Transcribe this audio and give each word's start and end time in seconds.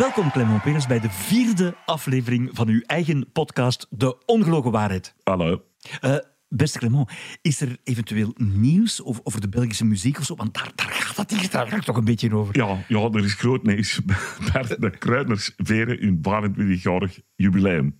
Welkom 0.00 0.30
Clement 0.30 0.62
Peres 0.62 0.86
bij 0.86 1.00
de 1.00 1.10
vierde 1.10 1.74
aflevering 1.84 2.50
van 2.52 2.68
uw 2.68 2.80
eigen 2.86 3.32
podcast 3.32 3.86
De 3.90 4.16
Ongelogen 4.26 4.70
Waarheid. 4.70 5.14
Hallo. 5.22 5.62
Uh, 6.00 6.16
beste 6.50 6.78
Clement, 6.78 7.10
is 7.42 7.60
er 7.60 7.76
eventueel 7.84 8.34
nieuws 8.36 9.04
over, 9.04 9.20
over 9.24 9.40
de 9.40 9.48
Belgische 9.48 9.84
muziek 9.84 10.18
of 10.18 10.24
zo? 10.24 10.34
Want 10.34 10.54
daar, 10.54 10.72
daar 10.74 10.90
gaat 10.90 11.16
het 11.16 11.40
hier 11.40 11.50
daar 11.50 11.68
gaat 11.68 11.84
toch 11.84 11.96
een 11.96 12.04
beetje 12.04 12.34
over. 12.34 12.56
Ja, 12.56 12.84
ja, 12.88 13.08
er 13.12 13.24
is 13.24 13.34
groot 13.34 13.62
nieuws. 13.62 14.00
de 14.78 14.90
Kruidners 14.98 15.52
veren 15.56 15.98
hun 15.98 16.54
25-jarig 16.54 17.20
jubileum. 17.36 17.94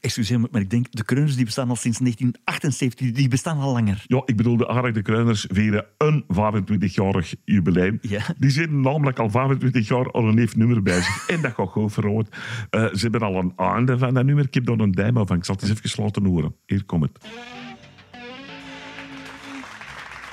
Excuseer 0.00 0.40
me, 0.40 0.48
maar 0.50 0.60
ik 0.60 0.70
denk, 0.70 0.86
de 0.90 1.04
Kruiders 1.04 1.36
die 1.36 1.44
bestaan 1.44 1.68
al 1.68 1.76
sinds 1.76 1.98
1978, 1.98 3.12
die 3.12 3.28
bestaan 3.28 3.58
al 3.58 3.72
langer. 3.72 4.04
Ja, 4.06 4.22
ik 4.24 4.36
bedoel, 4.36 4.56
de 4.56 4.68
aardige 4.68 5.02
Kruiders 5.02 5.46
veren 5.50 5.86
een 5.98 6.24
25-jarig 6.24 7.34
jubileum. 7.44 7.98
Ja. 8.00 8.22
Die 8.38 8.50
zitten 8.50 8.80
namelijk 8.80 9.18
al 9.18 9.30
25 9.30 9.88
jaar 9.88 10.10
al 10.10 10.28
een 10.28 10.34
neef 10.34 10.56
nummer 10.56 10.82
bij 10.82 11.00
zich. 11.00 11.28
en 11.28 11.40
dat 11.40 11.54
gaat 11.54 11.68
goed 11.68 11.92
verrood. 11.92 12.28
Uh, 12.70 12.94
ze 12.94 12.98
hebben 13.00 13.20
al 13.20 13.36
een 13.36 13.52
aande 13.56 13.98
van 13.98 14.14
dat 14.14 14.24
nummer. 14.24 14.44
Ik 14.44 14.54
heb 14.54 14.66
daar 14.66 14.78
een 14.78 14.92
demo 14.92 15.26
van. 15.26 15.36
Ik 15.36 15.44
zal 15.44 15.54
het 15.54 15.68
eens 15.68 15.82
even 15.82 16.02
laten 16.02 16.24
horen. 16.24 16.54
Hier 16.66 16.84
komt 16.84 17.02
het. 17.02 17.26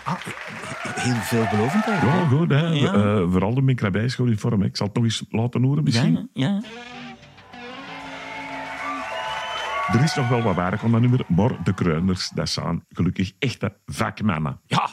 Ah, 0.10 0.16
heel 1.04 1.14
veelbelovend 1.14 1.88
eigenlijk. 1.88 2.20
Ja, 2.20 2.28
goed. 2.28 2.50
Hè. 2.50 2.68
Ja. 2.68 2.96
Uh, 2.96 3.32
vooral 3.32 3.54
de 3.54 3.62
microbijschooluniform. 3.62 4.64
Ik 4.64 4.78
zal 4.78 4.86
het 4.86 4.96
nog 4.96 5.04
eens 5.04 5.24
laten 5.30 5.64
horen 5.64 5.84
misschien. 5.84 6.30
Ja, 6.34 6.48
ja. 6.48 6.62
Er 9.94 10.04
is 10.04 10.16
nog 10.16 10.30
wel 10.30 10.42
wat 10.42 10.56
werk 10.56 10.84
aan 10.84 10.92
dat 10.92 11.02
nummer, 11.02 11.26
maar 11.28 11.64
de 11.64 11.74
kruiners, 11.74 12.30
dat 12.30 12.50
zijn 12.50 12.86
gelukkig 12.90 13.32
echte 13.40 13.74
vakmannen. 13.86 14.60
Ja, 14.66 14.90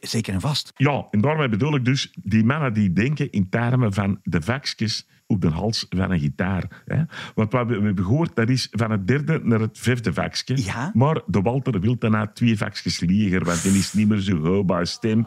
zeker 0.00 0.34
en 0.34 0.40
vast. 0.40 0.72
Ja, 0.76 1.06
en 1.10 1.20
daarmee 1.20 1.48
bedoel 1.48 1.74
ik 1.74 1.84
dus 1.84 2.12
die 2.22 2.44
mannen 2.44 2.72
die 2.72 2.92
denken 2.92 3.30
in 3.30 3.48
termen 3.48 3.92
van 3.92 4.20
de 4.22 4.42
vakjes 4.42 5.06
op 5.30 5.40
de 5.40 5.48
hals 5.48 5.86
van 5.88 6.10
een 6.10 6.18
gitaar. 6.18 6.82
Hè? 6.86 7.02
Want 7.34 7.52
wat 7.52 7.66
we 7.66 7.72
hebben 7.72 8.04
gehoord, 8.04 8.36
dat 8.36 8.48
is 8.48 8.68
van 8.70 8.90
het 8.90 9.06
derde 9.06 9.40
naar 9.42 9.60
het 9.60 9.78
vijfde 9.78 10.12
vakje. 10.12 10.64
Ja? 10.64 10.90
Maar 10.94 11.20
de 11.26 11.40
Walter 11.40 11.80
wil 11.80 11.98
daarna 11.98 12.26
twee 12.26 12.56
vakjes 12.56 13.00
lieger, 13.00 13.44
want 13.44 13.62
die 13.62 13.78
is 13.78 13.92
niet 13.92 14.08
meer 14.08 14.20
zo 14.20 14.36
hoogbaar 14.36 14.86
stem. 14.86 15.26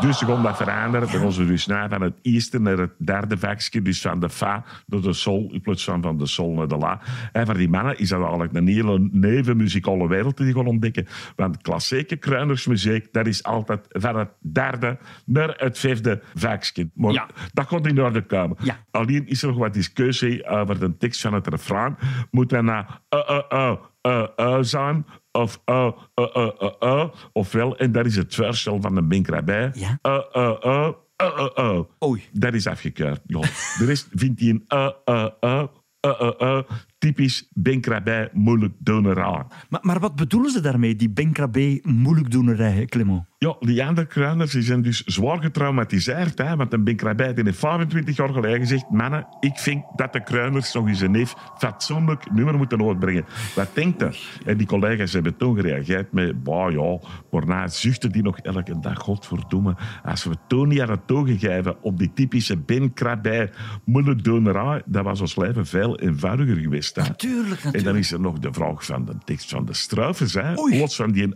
Dus 0.00 0.18
ze 0.18 0.26
gaan 0.26 0.42
dat 0.42 0.56
veranderen. 0.56 1.06
Ja. 1.06 1.12
Dan 1.12 1.22
gaan 1.22 1.32
ze 1.32 1.46
dus 1.46 1.66
naar 1.66 1.88
van 1.88 2.02
het 2.02 2.18
eerste 2.22 2.60
naar 2.60 2.78
het 2.78 2.92
derde 2.98 3.38
vakje, 3.38 3.82
dus 3.82 4.00
van 4.00 4.20
de 4.20 4.30
fa 4.30 4.64
naar 4.86 5.00
de 5.00 5.12
sol, 5.12 5.50
in 5.52 5.60
plaats 5.60 5.84
van 5.84 6.02
van 6.02 6.18
de 6.18 6.26
sol 6.26 6.54
naar 6.54 6.68
de 6.68 6.76
la. 6.76 7.00
En 7.32 7.46
voor 7.46 7.56
die 7.56 7.68
mannen 7.68 7.98
is 7.98 8.08
dat 8.08 8.20
eigenlijk 8.20 8.54
een 8.54 8.66
hele 8.66 9.08
nieuwe 9.12 9.54
muzikale 9.54 10.08
wereld 10.08 10.36
die 10.36 10.54
gaan 10.54 10.66
ontdekken. 10.66 11.06
Want 11.36 11.62
klassieke 11.62 12.16
kruinersmuziek, 12.16 13.12
dat 13.12 13.26
is 13.26 13.42
altijd 13.42 13.86
van 13.88 14.16
het 14.16 14.30
derde 14.38 14.98
naar 15.24 15.54
het 15.56 15.78
vijfde 15.78 16.22
vakje. 16.34 16.90
Maar 16.94 17.12
ja. 17.12 17.26
dat 17.52 17.68
gaat 17.68 17.86
in 17.86 18.00
orde 18.00 18.22
komen. 18.22 18.56
Alleen 18.90 19.26
is 19.26 19.39
nog 19.42 19.56
wat 19.56 19.74
discussie 19.74 20.46
over 20.46 20.78
de 20.78 20.96
tekst 20.96 21.20
van 21.20 21.34
het 21.34 21.46
refrein. 21.46 21.96
Moet 22.30 22.48
dat 22.48 22.62
nou 22.62 22.84
uh, 23.14 23.20
uh, 23.30 23.40
uh, 23.52 23.72
uh, 24.02 24.26
uh, 24.36 24.58
zijn 24.60 25.06
of 25.32 25.60
uh, 25.66 25.90
uh, 26.14 26.26
uh, 26.36 26.50
uh, 26.60 26.70
uh, 26.80 27.04
ofwel, 27.32 27.76
en 27.78 27.92
dat 27.92 28.06
is 28.06 28.16
het 28.16 28.34
voorstel 28.34 28.80
van 28.80 28.94
de 28.94 29.02
Bink 29.02 29.28
Rabij, 29.28 29.70
Ja? 29.74 29.98
uh, 30.02 30.18
uh, 30.32 30.56
uh, 30.64 30.88
uh, 31.22 31.38
uh, 31.38 31.48
uh. 31.56 31.80
Oei. 32.04 32.22
Dat 32.32 32.54
is 32.54 32.66
afgekeurd. 32.66 33.20
De 33.26 33.84
rest 33.86 34.08
vindt 34.14 34.40
hij 34.40 34.48
een 34.48 34.64
uh, 34.68 34.88
uh, 35.04 35.26
uh, 35.40 35.62
uh, 36.06 36.20
uh, 36.20 36.30
uh, 36.40 36.60
typisch 37.00 37.48
Benkrabij 37.52 38.28
moeilijk 38.32 38.74
donerij. 38.78 39.44
Maar, 39.68 39.80
maar 39.82 40.00
wat 40.00 40.16
bedoelen 40.16 40.50
ze 40.50 40.60
daarmee, 40.60 40.96
die 40.96 41.10
Benkrabé 41.10 41.78
moeilijkdoenerij, 41.82 42.84
Clement? 42.84 43.28
Ja, 43.38 43.56
die 43.60 43.84
andere 43.84 44.06
kruiners 44.06 44.52
die 44.52 44.62
zijn 44.62 44.82
dus 44.82 45.04
zwaar 45.04 45.42
getraumatiseerd. 45.42 46.38
Hè, 46.38 46.56
want 46.56 46.72
een 46.72 46.84
Benkrabij 46.84 47.34
die 47.34 47.44
heeft 47.44 47.58
25 47.58 48.16
jaar 48.16 48.28
geleden 48.28 48.58
gezegd 48.58 48.90
mannen, 48.90 49.26
ik 49.40 49.58
vind 49.58 49.84
dat 49.96 50.12
de 50.12 50.22
kruiners 50.22 50.72
nog 50.72 50.88
eens 50.88 51.00
een 51.00 51.10
neef 51.10 51.34
fatsoenlijk 51.58 52.30
nummer 52.32 52.56
moeten 52.56 52.86
uitbrengen. 52.86 53.24
Wat 53.54 53.68
denkt 53.74 54.00
je? 54.00 54.38
En 54.44 54.56
die 54.56 54.66
collega's 54.66 55.12
hebben 55.12 55.36
toen 55.36 55.56
gereageerd 55.56 56.12
met, 56.12 56.42
bah 56.42 56.72
ja, 56.72 56.98
waarna 57.30 57.68
zuchten 57.68 58.12
die 58.12 58.22
nog 58.22 58.38
elke 58.38 58.80
dag, 58.80 58.98
godverdomme, 58.98 59.76
als 60.04 60.24
we 60.24 60.34
toen 60.48 60.68
niet 60.68 60.78
hadden 60.78 61.04
toegegeven 61.06 61.82
op 61.82 61.98
die 61.98 62.12
typische 62.14 62.56
Benkrabij 62.56 63.50
moeilijk 63.84 64.24
donerij, 64.24 64.82
dat 64.86 65.04
was 65.04 65.20
ons 65.20 65.36
leven 65.36 65.66
veel 65.66 65.98
eenvoudiger 65.98 66.56
geweest. 66.56 66.89
Natuurlijk, 66.96 67.48
natuurlijk. 67.48 67.74
En 67.74 67.84
dan 67.84 67.96
is 67.96 68.12
er 68.12 68.20
nog 68.20 68.38
de 68.38 68.52
vraag 68.52 68.84
van 68.84 69.04
de 69.04 69.14
tekst 69.24 69.50
van 69.50 69.64
de 69.64 69.74
struifers. 69.74 70.34
Hè. 70.34 70.54
Van 70.88 71.12
die 71.12 71.34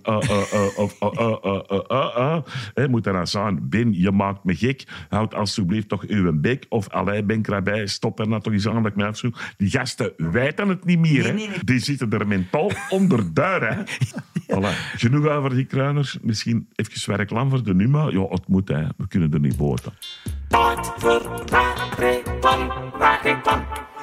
moet 2.89 3.05
dan 3.05 3.27
zijn, 3.27 3.69
Ben, 3.69 3.93
je 4.01 4.11
maakt 4.11 4.45
me 4.45 4.55
gek. 4.55 4.85
Houd 5.09 5.35
alsjeblieft 5.35 5.89
toch 5.89 6.03
uw 6.07 6.41
bek. 6.41 6.67
Of 6.69 6.89
allee, 6.89 7.23
Ben 7.23 7.43
Krabij, 7.43 7.87
stop 7.87 8.21
er 8.21 8.29
nou 8.29 8.43
toch 8.43 8.53
eens 8.53 8.69
aan 8.69 8.83
dat 8.83 8.87
ik 8.93 8.97
me 8.97 9.07
afzoek. 9.07 9.39
Die 9.57 9.71
gasten 9.71 10.13
weten 10.17 10.69
het 10.69 10.85
niet 10.85 10.99
meer. 10.99 11.23
Nee, 11.23 11.23
hè. 11.23 11.33
nee, 11.33 11.49
nee. 11.49 11.65
Die 11.65 11.79
zitten 11.79 12.11
er 12.11 12.27
mentaal 12.27 12.71
onderduid. 12.89 13.63
Hè. 13.63 13.83
Voilà. 14.55 14.97
Genoeg 14.97 15.27
over 15.27 15.55
die 15.55 15.65
kruiners. 15.65 16.19
Misschien 16.23 16.69
even 16.75 17.17
reclame 17.17 17.51
voor 17.51 17.63
de 17.63 17.75
Numa. 17.75 18.09
Ja, 18.09 18.27
het 18.29 18.49
moet. 18.49 18.69
Hè. 18.69 18.87
We 18.97 19.09
kunnen 19.09 19.33
er 19.33 19.41
niet 19.41 19.57
boten. 19.57 19.93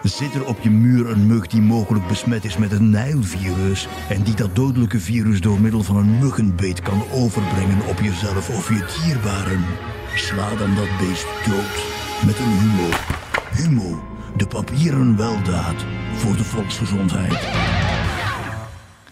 Zit 0.04 0.34
er 0.34 0.46
op 0.46 0.60
je 0.60 0.70
muur 0.70 1.10
een 1.10 1.28
mug 1.28 1.48
die 1.48 1.62
mogelijk 1.62 2.08
besmet 2.08 2.46
is 2.46 2.58
met 2.58 2.72
het 2.72 2.82
Nijlvirus 2.82 3.88
en 4.10 4.24
die 4.24 4.36
dat 4.36 4.56
dodelijke 4.56 5.00
virus 5.00 5.42
door 5.42 5.62
middel 5.62 5.84
van 5.84 5.96
een 5.96 6.20
muggenbeet 6.20 6.82
kan 6.82 7.04
overbrengen 7.12 7.88
op 7.88 8.00
jezelf 8.00 8.50
of 8.50 8.70
je 8.70 9.02
dierbaren? 9.04 9.66
Sla 10.16 10.56
dan 10.56 10.76
dat 10.76 10.98
beest 11.00 11.28
dood 11.46 11.86
met 12.26 12.40
een 12.40 12.60
humo. 12.60 12.90
Humo, 13.52 14.04
de 14.38 14.48
papieren 14.48 15.18
weldaad 15.18 15.86
voor 16.14 16.36
de 16.36 16.44
volksgezondheid. 16.44 17.42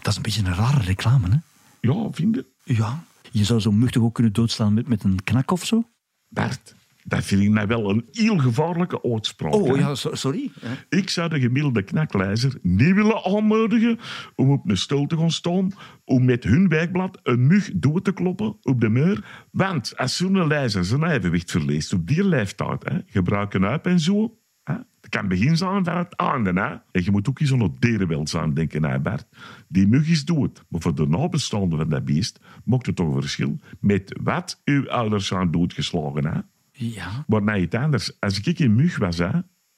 Dat 0.01 0.11
is 0.11 0.15
een 0.15 0.21
beetje 0.21 0.45
een 0.45 0.55
rare 0.55 0.83
reclame, 0.83 1.29
hè? 1.29 1.37
Ja, 1.79 2.07
vrienden. 2.11 2.45
Ja. 2.63 3.03
Je 3.31 3.43
zou 3.43 3.59
zo'n 3.59 3.79
mug 3.79 3.91
toch 3.91 4.03
ook 4.03 4.13
kunnen 4.13 4.33
doodslaan 4.33 4.73
met, 4.73 4.87
met 4.87 5.03
een 5.03 5.23
knak 5.23 5.51
of 5.51 5.65
zo? 5.65 5.83
Bart, 6.27 6.75
dat 7.09 7.23
vind 7.23 7.41
ik 7.41 7.49
nou 7.49 7.67
wel 7.67 7.89
een 7.89 8.07
heel 8.11 8.37
gevaarlijke 8.37 9.03
uitspraak. 9.03 9.53
Oh 9.53 9.77
ja, 9.77 9.95
so- 9.95 10.15
sorry. 10.15 10.51
Ik 10.89 11.09
zou 11.09 11.29
de 11.29 11.39
gemiddelde 11.39 11.81
knaklijzer 11.81 12.57
niet 12.61 12.93
willen 12.93 13.23
aanmoedigen 13.25 13.99
om 14.35 14.51
op 14.51 14.69
een 14.69 14.77
stoel 14.77 15.07
te 15.07 15.17
gaan 15.17 15.31
staan, 15.31 15.71
om 16.05 16.25
met 16.25 16.43
hun 16.43 16.67
werkblad 16.67 17.19
een 17.23 17.47
mug 17.47 17.71
door 17.75 18.01
te 18.01 18.11
kloppen 18.13 18.57
op 18.61 18.81
de 18.81 18.89
muur. 18.89 19.47
Want 19.51 19.97
als 19.97 20.17
zo'n 20.17 20.47
lijzer 20.47 20.85
zijn 20.85 21.03
evenwicht 21.03 21.51
verliest 21.51 21.93
op 21.93 22.07
die 22.07 22.23
leeftijd, 22.23 22.89
hè, 22.89 22.99
gebruiken 23.05 23.65
uit 23.65 23.85
en 23.85 23.99
zo, 23.99 24.37
hè, 24.63 24.73
het 24.73 25.09
kan 25.09 25.27
begin 25.27 25.57
zijn 25.57 25.83
van 25.83 25.97
het 25.97 26.15
einde. 26.15 26.53
Hè. 26.53 26.69
En 26.91 27.03
je 27.03 27.11
moet 27.11 27.29
ook 27.29 27.39
eens 27.39 27.53
aan 27.53 27.61
het 27.61 27.81
dierenwelzijn 27.81 28.53
denken, 28.53 28.83
hè, 28.83 28.99
Bert. 28.99 29.27
Die 29.67 29.87
mug 29.87 30.09
is 30.09 30.25
dood, 30.25 30.65
maar 30.69 30.81
voor 30.81 30.95
de 30.95 31.07
nabestaanden 31.07 31.77
van 31.77 31.89
dat 31.89 32.05
beest 32.05 32.39
maakt 32.65 32.85
het 32.85 32.95
toch 32.95 33.15
een 33.15 33.21
verschil 33.21 33.55
met 33.79 34.19
wat 34.23 34.61
uw 34.65 34.89
ouders 34.89 35.27
zijn 35.27 35.51
doodgeslagen. 35.51 36.25
Hè. 36.25 36.39
Ja. 36.79 37.23
Maar 37.27 37.43
naar 37.43 37.59
iets 37.59 37.75
anders. 37.75 38.19
Als 38.19 38.39
ik 38.39 38.59
een 38.59 38.75
mug 38.75 38.97
was, 38.97 39.17
hè, 39.17 39.29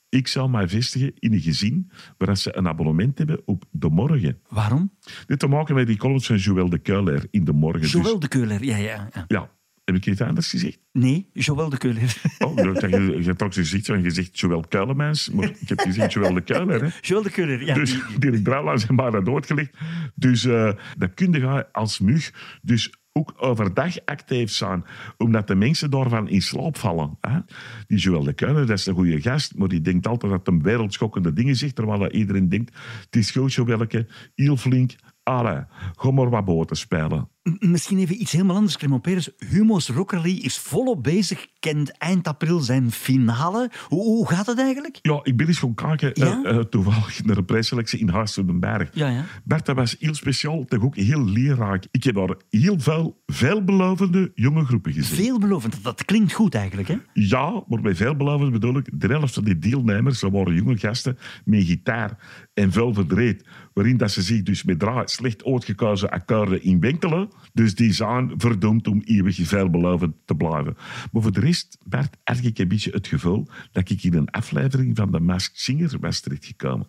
ik 0.10 0.28
zou 0.28 0.50
mij 0.50 0.68
vestigen 0.68 1.12
in 1.20 1.34
een 1.34 1.42
gezin 1.42 1.92
waar 2.18 2.38
ze 2.38 2.58
een 2.58 2.68
abonnement 2.68 3.18
hebben 3.18 3.42
op 3.46 3.66
De 3.72 3.90
Morgen. 3.90 4.40
Waarom? 4.50 4.92
Dit 5.26 5.40
te 5.40 5.48
maken 5.48 5.76
met 5.76 5.88
die 5.88 5.98
columns 5.98 6.26
van 6.26 6.38
Joël 6.38 6.70
de 6.70 6.78
Keuler 6.80 7.28
in 7.32 7.44
De 7.44 7.54
Morgen. 7.54 7.82
Dus- 7.82 7.92
Joël 7.92 8.20
de 8.20 8.28
Keuler, 8.28 8.64
ja, 8.64 8.76
ja. 8.78 9.10
ja. 9.14 9.26
ja, 9.28 9.50
heb 9.86 9.96
ik 9.96 10.06
iets 10.06 10.22
anders 10.22 10.50
gezegd? 10.50 10.80
Nee, 10.92 11.30
Joël 11.34 11.70
de 11.70 11.78
Keuler. 11.78 12.22
Oh, 12.40 12.56
je, 12.56 13.18
je 13.18 13.24
hebt 13.24 13.38
toch 13.38 13.54
gezegd, 13.54 13.86
van 13.86 14.02
gezegd 14.02 14.40
Joël 14.40 14.66
Kuilemans, 14.68 15.30
maar 15.30 15.50
ik 15.60 15.70
heb 15.70 15.80
gezegd 15.80 16.14
Joël 16.14 16.34
de 16.34 16.42
Keuler. 16.42 16.84
Hè. 16.84 16.90
Joël 17.02 17.24
de 17.24 17.32
Keuler, 17.32 17.66
ja. 17.66 17.74
Dus 17.74 18.00
die 18.20 18.32
ik 18.32 18.46
daar 18.46 18.80
zijn 18.80 18.96
maar 18.96 19.24
doodgelegd. 19.24 19.78
Dus 20.16 20.46
eh 20.46 20.74
dat 20.98 21.14
kun 21.14 21.32
je 21.32 21.74
als 21.74 22.00
mug 22.00 22.60
dus 22.62 22.94
ook 23.14 23.34
overdag 23.38 24.06
actief 24.06 24.52
zijn, 24.52 24.86
omdat 25.18 25.48
de 25.48 25.56
mensen 25.56 25.90
daarvan 25.90 26.30
in 26.30 26.42
slaap 26.42 26.78
vallen. 26.78 27.18
Hè? 27.22 27.40
Die 27.88 27.98
Joël 27.98 28.24
de 28.24 28.34
dat 28.34 28.70
is 28.70 28.86
een 28.86 28.96
goede 28.96 29.22
gast, 29.22 29.56
maar 29.56 29.68
die 29.68 29.82
denkt 29.82 30.08
altijd 30.08 30.32
dat 30.32 30.48
hij 30.48 30.58
wereldschokkende 30.62 31.34
dingen 31.34 31.56
zegt, 31.56 31.76
terwijl 31.76 32.12
iedereen 32.12 32.50
denkt, 32.50 32.76
het 33.06 33.16
is 33.16 33.32
goed, 33.32 33.54
Joëlke, 33.54 34.08
heel 34.36 34.58
flink, 34.58 34.96
allee, 35.24 35.64
ga 35.96 36.12
maar 36.12 36.30
wat 36.30 36.46
boten 36.46 36.76
spelen. 36.78 37.30
Misschien 37.60 37.98
even 37.98 38.22
iets 38.22 38.32
helemaal 38.32 38.56
anders, 38.56 38.78
Clement 38.78 39.02
Peres. 39.02 39.30
Humo's 39.38 39.90
Rockerly 39.90 40.32
is 40.38 40.58
volop 40.58 41.04
bezig, 41.04 41.48
kent 41.60 41.98
eind 41.98 42.28
april 42.28 42.60
zijn 42.60 42.92
finale. 42.92 43.72
Hoe, 43.88 44.04
hoe 44.04 44.28
gaat 44.28 44.46
het 44.46 44.60
eigenlijk? 44.60 45.00
Ja, 45.02 45.20
ik 45.24 45.38
ben 45.38 45.48
eens 45.48 45.60
gaan 45.60 45.74
kijken, 45.76 46.12
Ja? 46.14 46.44
eh, 46.44 46.58
eh, 46.58 46.64
toevallig 46.64 47.24
naar 47.24 47.38
een 47.38 47.46
prijsselectie 47.46 48.00
in 48.00 48.10
Haast 48.10 48.38
op 48.38 48.48
den 48.48 48.60
Berg. 48.60 48.90
Ja, 48.94 49.08
ja. 49.10 49.26
Bert, 49.44 49.66
dat 49.66 49.76
was 49.76 49.96
heel 50.00 50.14
speciaal, 50.16 50.66
toch 50.66 50.84
ook 50.84 50.96
heel 50.96 51.26
leerrijk. 51.26 51.88
Ik 51.92 52.04
heb 52.04 52.16
daar 52.16 52.36
heel 52.50 52.80
veel 52.80 53.22
veelbelovende 53.26 54.32
jonge 54.36 54.66
groepen 54.66 54.94
gezien. 54.94 55.16
Veelbelovend, 55.18 55.74
dat, 55.74 55.84
dat 55.84 56.06
klinkt 56.06 56.34
goed 56.34 56.56
eigenlijk, 56.56 56.88
hè? 56.88 56.98
Ja, 57.14 57.64
maar 57.68 57.82
bij 57.82 57.96
veelbelovend 57.96 58.52
bedoel 58.52 58.78
ik, 58.78 58.90
de 59.02 59.08
helft 59.08 59.34
van 59.34 59.44
die 59.44 59.58
deelnemers, 59.58 60.20
dat 60.20 60.32
waren 60.32 60.54
jonge 60.56 60.78
gasten 60.78 61.18
met 61.46 61.64
gitaar 61.64 62.18
en 62.54 62.72
veel 62.72 62.94
verdreed, 62.94 63.46
waarin 63.74 63.98
dat 63.98 64.12
ze 64.12 64.22
zich 64.22 64.44
dus 64.44 64.64
met 64.64 64.80
draai 64.80 65.08
slecht 65.08 65.46
uitgekozen 65.46 66.10
akkoorden 66.10 66.64
inwinkelen, 66.64 67.30
Dus 67.54 67.76
die 67.76 67.94
zijn 67.94 68.34
verdomd 68.38 68.88
om 68.88 69.02
eeuwig 69.06 69.40
veelbelovend 69.42 70.16
te 70.26 70.36
blijven. 70.36 70.76
Maar 71.12 71.22
voor 71.22 71.32
de 71.32 71.40
rest, 71.40 71.78
Bert, 71.86 72.18
heb 72.24 72.38
ik 72.38 72.60
een 72.60 72.68
beetje 72.68 72.92
het 72.92 73.08
gevoel 73.08 73.48
dat 73.72 73.90
ik 73.90 74.04
in 74.04 74.14
een 74.14 74.30
aflevering 74.30 74.98
van 74.98 75.12
de 75.12 75.20
Masked 75.20 75.60
Singer 75.60 75.98
was 76.00 76.20
terechtgekomen. 76.20 76.88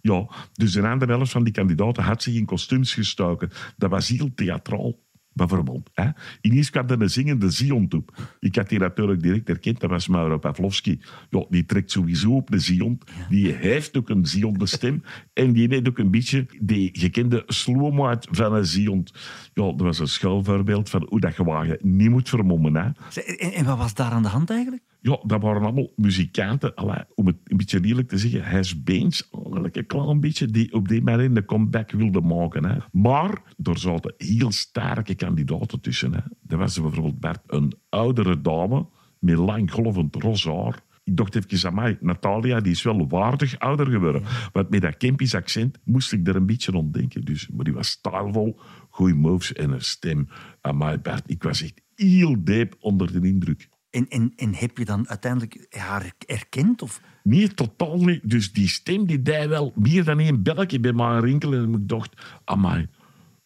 Ja, 0.00 0.28
dus 0.52 0.74
een 0.74 0.84
andere 0.84 1.12
helft 1.12 1.32
van 1.32 1.44
die 1.44 1.52
kandidaten 1.52 2.02
had 2.02 2.22
zich 2.22 2.34
in 2.34 2.44
kostuums 2.44 2.94
gestoken. 2.94 3.50
Dat 3.76 3.90
was 3.90 4.08
heel 4.08 4.34
theatraal 4.34 5.03
bijvoorbeeld. 5.34 5.90
Hè. 5.92 6.08
Ineens 6.40 6.70
kwam 6.70 6.88
er 6.88 7.00
een 7.00 7.10
zingende 7.10 7.50
Zion 7.50 7.88
toe. 7.88 8.04
Ik 8.40 8.56
had 8.56 8.68
die 8.68 8.78
natuurlijk 8.78 9.22
direct 9.22 9.48
herkend, 9.48 9.80
dat 9.80 9.90
was 9.90 10.08
Mauro 10.08 10.38
Pavlovski. 10.38 11.00
Ja, 11.30 11.44
die 11.48 11.66
trekt 11.66 11.90
sowieso 11.90 12.36
op 12.36 12.50
de 12.50 12.58
Zion. 12.58 13.00
Die 13.28 13.52
heeft 13.52 13.96
ook 13.96 14.08
een 14.08 14.26
Zion 14.26 14.66
stem. 14.66 15.02
en 15.32 15.52
die 15.52 15.68
heeft 15.68 15.88
ook 15.88 15.98
een 15.98 16.10
beetje 16.10 16.46
die 16.60 16.90
gekende 16.92 17.42
slow 17.46 18.16
van 18.30 18.54
een 18.54 18.66
Zion. 18.66 19.06
Ja, 19.54 19.62
dat 19.62 19.80
was 19.80 19.98
een 19.98 20.08
schoolvoorbeeld 20.08 20.90
van 20.90 21.06
hoe 21.08 21.20
dat 21.20 21.36
je 21.36 21.78
niet 21.82 22.10
moet 22.10 22.28
vermommen. 22.28 22.76
Hè. 22.76 22.90
En, 23.20 23.52
en 23.52 23.64
wat 23.64 23.78
was 23.78 23.94
daar 23.94 24.10
aan 24.10 24.22
de 24.22 24.28
hand 24.28 24.50
eigenlijk? 24.50 24.82
Ja, 25.04 25.20
dat 25.26 25.42
waren 25.42 25.62
allemaal 25.62 25.92
muzikanten, 25.96 26.74
allee, 26.74 27.04
om 27.14 27.26
het 27.26 27.36
een 27.44 27.56
beetje 27.56 27.80
eerlijk 27.80 28.08
te 28.08 28.18
zeggen, 28.18 28.44
Has 28.44 28.82
Beens, 28.82 29.30
eigenlijk 29.42 29.76
een 29.76 29.86
klein 29.86 30.20
beetje, 30.20 30.46
die 30.46 30.72
op 30.72 30.88
die 30.88 31.02
manier 31.02 31.34
de 31.34 31.44
comeback 31.44 31.90
wilden 31.90 32.26
maken. 32.26 32.64
Hè. 32.64 32.76
Maar 32.92 33.42
er 33.62 33.78
zaten 33.78 34.14
heel 34.16 34.52
sterke 34.52 35.14
kandidaten 35.14 35.80
tussen. 35.80 36.14
Hè. 36.14 36.20
Er 36.48 36.58
was 36.58 36.80
bijvoorbeeld 36.80 37.20
Bert, 37.20 37.40
een 37.46 37.72
oudere 37.88 38.40
dame 38.40 38.86
met 39.18 39.36
lang 39.36 39.72
golvend 39.72 40.22
haar. 40.44 40.82
Ik 41.04 41.16
dacht 41.16 41.34
even 41.34 41.68
aan 41.68 41.74
mij, 41.74 41.98
Natalia, 42.00 42.60
die 42.60 42.72
is 42.72 42.82
wel 42.82 43.08
waardig 43.08 43.58
ouder 43.58 43.86
geworden. 43.86 44.22
Want 44.52 44.70
met 44.70 44.82
dat 44.82 44.96
Kempisch 44.96 45.34
accent 45.34 45.78
moest 45.84 46.12
ik 46.12 46.28
er 46.28 46.36
een 46.36 46.46
beetje 46.46 46.90
denken. 46.90 47.24
Dus, 47.24 47.48
maar 47.48 47.64
die 47.64 47.74
was 47.74 47.88
stylevol, 47.88 48.58
goede 48.88 49.14
moves 49.14 49.52
en 49.52 49.70
een 49.70 49.82
stem. 49.82 50.28
Aan 50.60 50.76
mij, 50.76 51.00
Bert, 51.00 51.22
ik 51.26 51.42
was 51.42 51.62
echt 51.62 51.82
heel 51.94 52.44
diep 52.44 52.76
onder 52.80 53.20
de 53.20 53.28
indruk. 53.28 53.68
En, 53.94 54.08
en, 54.08 54.32
en 54.36 54.54
heb 54.54 54.78
je 54.78 54.84
dan 54.84 55.08
uiteindelijk 55.08 55.66
haar 55.70 56.12
erkend? 56.26 56.82
Of? 56.82 57.00
Nee, 57.22 57.48
totaal 57.48 58.04
niet. 58.04 58.30
Dus 58.30 58.52
die 58.52 58.68
stem 58.68 59.06
die 59.06 59.22
deed 59.22 59.48
wel 59.48 59.72
meer 59.76 60.04
dan 60.04 60.18
één 60.18 60.42
belletje 60.42 60.80
bij 60.80 60.92
mij 60.92 61.20
rinkelen. 61.20 61.64
En 61.64 61.80
ik 61.80 61.88
dacht, 61.88 62.40
amai, 62.44 62.88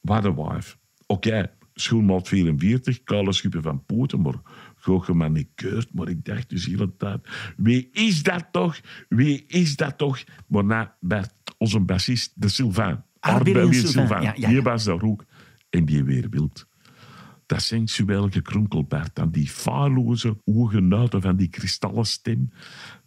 wat 0.01 0.25
een 0.25 0.35
wife. 0.35 0.77
Oké, 1.07 1.29
okay, 1.29 1.51
schoenmaat 1.75 2.29
44, 2.29 3.03
kale 3.03 3.33
schuppen 3.33 3.63
van 3.63 3.85
poten, 3.85 4.21
maar 4.21 4.41
gemanicureerd. 4.77 5.95
Maar 5.95 6.09
ik 6.09 6.25
dacht 6.25 6.49
dus 6.49 6.67
heel 6.67 6.77
de 6.77 6.97
tijd, 6.97 7.29
wie 7.57 7.89
is 7.93 8.23
dat 8.23 8.47
toch? 8.51 8.81
Wie 9.09 9.45
is 9.47 9.77
dat 9.77 9.99
toch? 9.99 10.23
Maar 10.47 10.65
na, 10.65 10.97
Bert, 11.01 11.33
onze 11.59 11.81
bassist, 11.81 12.33
de 12.35 12.49
Sylvain. 12.49 13.05
Arbeid 13.21 13.75
Sylvain. 13.75 14.23
Ja, 14.23 14.35
ja, 14.37 14.49
Die 14.49 14.63
was 14.63 14.85
daar 14.85 15.03
ook. 15.03 15.25
En 15.71 15.85
die 15.85 16.05
weer 16.05 16.29
wild 16.31 16.67
dat 17.49 17.63
sensueel 17.63 18.29
gekronkelbaard. 18.31 19.19
aan 19.19 19.31
die 19.31 19.49
faarloze 19.49 20.37
ogennuiten 20.45 21.23
van 21.23 21.37
die 21.37 21.49
kristallen 21.49 22.07
stem. 22.07 22.51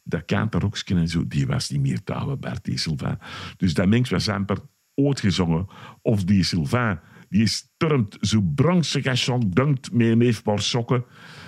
Dat 0.03 0.25
kantaroksken 0.25 0.97
en 0.97 1.07
zo, 1.07 1.27
die 1.27 1.47
was 1.47 1.69
niet 1.69 1.81
meer 1.81 2.03
te 2.03 2.13
houden, 2.13 2.39
Bert, 2.39 2.63
die 2.63 2.77
Sylvain. 2.77 3.17
Dus 3.57 3.73
dat 3.73 3.87
mens 3.87 4.09
was 4.09 4.29
amper 4.29 4.57
ooit 4.95 5.19
gezongen. 5.19 5.67
Of 6.01 6.23
die 6.23 6.43
Sylvain, 6.43 6.99
die 7.29 7.47
sturmt 7.47 8.17
zo 8.21 8.41
bronzig 8.41 9.05
als 9.05 9.23
zo'n 9.23 9.49
dunkt 9.49 9.91
met 9.91 10.07
een 10.07 10.35
paar 10.43 10.61
sokken, 10.61 11.05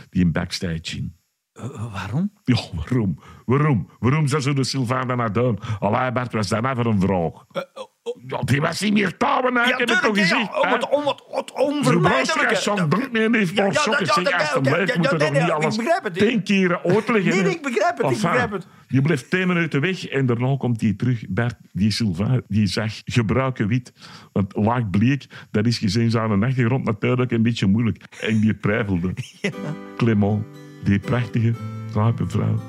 die 0.09 0.23
een 0.23 0.31
backstage 0.31 0.97
in. 0.97 1.15
Uh, 1.53 1.93
waarom? 1.93 2.31
Ja, 2.43 2.61
waarom? 2.73 3.19
Waarom? 3.45 3.89
Waarom 3.99 4.27
zou 4.27 4.41
ze 4.41 4.53
de 4.53 4.63
Sylvain 4.63 5.07
dan 5.07 5.33
doen? 5.33 5.59
Allee, 5.79 6.11
Bert, 6.11 6.33
was 6.33 6.49
nou 6.49 6.75
voor 6.75 6.85
een 6.85 6.99
vraag? 6.99 7.45
Uh, 7.51 7.83
ja, 8.27 8.41
die 8.41 8.61
was 8.61 8.81
niet 8.81 8.93
meer 8.93 9.17
touwen, 9.17 9.55
ik 9.55 9.75
heb 9.77 9.89
het 9.89 10.01
toch 10.01 10.17
gezien. 10.17 10.37
Ja, 10.37 10.69
het, 10.69 10.87
het, 10.89 11.23
het 11.31 11.51
onvermijdelijke. 11.53 12.55
Zo'n 12.55 12.89
druk 12.89 13.11
meer 13.11 13.31
heeft 13.31 13.59
voor 13.59 13.73
sokken. 13.73 14.05
Zeg, 14.05 14.39
alsjeblieft, 14.39 14.97
moet 14.97 15.21
er 15.21 15.31
niet 15.31 15.51
alles 15.51 15.79
tien 16.13 16.43
keren 16.43 16.81
uitleggen. 16.83 17.43
Nee, 17.43 17.55
ik 17.55 17.61
begrijp 17.61 17.97
het, 17.97 18.11
ik 18.11 18.21
begrijp 18.21 18.51
het. 18.51 18.67
Je 18.87 19.01
blijft 19.01 19.29
tien 19.29 19.47
minuten 19.47 19.81
weg 19.81 20.07
en 20.07 20.25
daarna 20.25 20.55
komt 20.57 20.81
hij 20.81 20.93
terug. 20.93 21.23
Bert, 21.29 21.55
die 21.71 21.91
Sylvain, 21.91 22.43
die 22.47 22.67
zegt 22.67 23.01
gebruiken 23.05 23.67
wit. 23.67 23.93
Want 24.31 24.55
laag 24.55 24.89
bleek, 24.89 25.25
dat 25.51 25.65
is 25.65 25.77
gezien 25.77 26.19
aan 26.19 26.39
de 26.39 26.45
achtergrond 26.45 26.85
natuurlijk 26.85 27.31
een 27.31 27.43
beetje 27.43 27.67
moeilijk. 27.67 28.03
En 28.21 28.39
die 28.39 28.53
prijvelde. 28.53 29.13
Ja. 29.41 29.51
Clement, 29.97 30.45
die 30.83 30.99
prachtige, 30.99 31.53
rape 31.93 32.27
vrouw. 32.27 32.61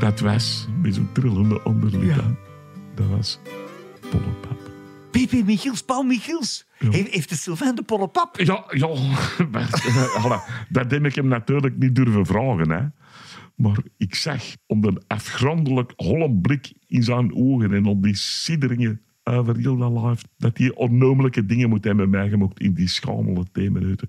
Dat 0.00 0.20
was 0.20 0.68
met 0.82 0.94
zo'n 0.94 1.08
trillende 1.12 1.64
onderlip 1.64 2.02
ja. 2.02 2.34
Dat 2.94 3.06
was 3.06 3.40
Pollepap. 4.10 4.58
P.P. 5.10 5.44
Michiels, 5.44 5.82
Paul 5.82 6.02
Michiels. 6.02 6.66
Ja. 6.78 6.90
Heeft 6.90 7.28
de 7.28 7.36
Sylvain 7.36 7.74
de 7.74 7.82
Pollepap? 7.82 8.40
Ja, 8.40 8.64
ja. 8.70 8.88
dat 10.68 10.90
heb 10.90 11.04
ik 11.04 11.14
hem 11.14 11.28
natuurlijk 11.28 11.78
niet 11.78 11.94
durven 11.94 12.26
vragen. 12.26 12.70
Hè. 12.70 12.86
Maar 13.54 13.78
ik 13.96 14.14
zag 14.14 14.42
onder 14.66 14.90
een 14.90 15.02
afgrondelijk 15.06 15.92
holle 15.96 16.30
blik 16.32 16.72
in 16.86 17.02
zijn 17.02 17.34
ogen 17.34 17.72
en 17.72 17.86
op 17.86 18.02
die 18.02 18.16
sidderingen 18.16 19.00
over 19.22 19.56
heel 19.56 19.76
dat 19.76 19.90
life, 19.90 20.24
dat 20.36 20.58
hij 20.58 20.74
onnoemelijke 20.74 21.46
dingen 21.46 21.68
moet 21.68 21.84
hebben 21.84 22.10
meegemaakt 22.10 22.60
in 22.60 22.74
die 22.74 22.88
schamele 22.88 23.44
theeminuten. 23.52 24.08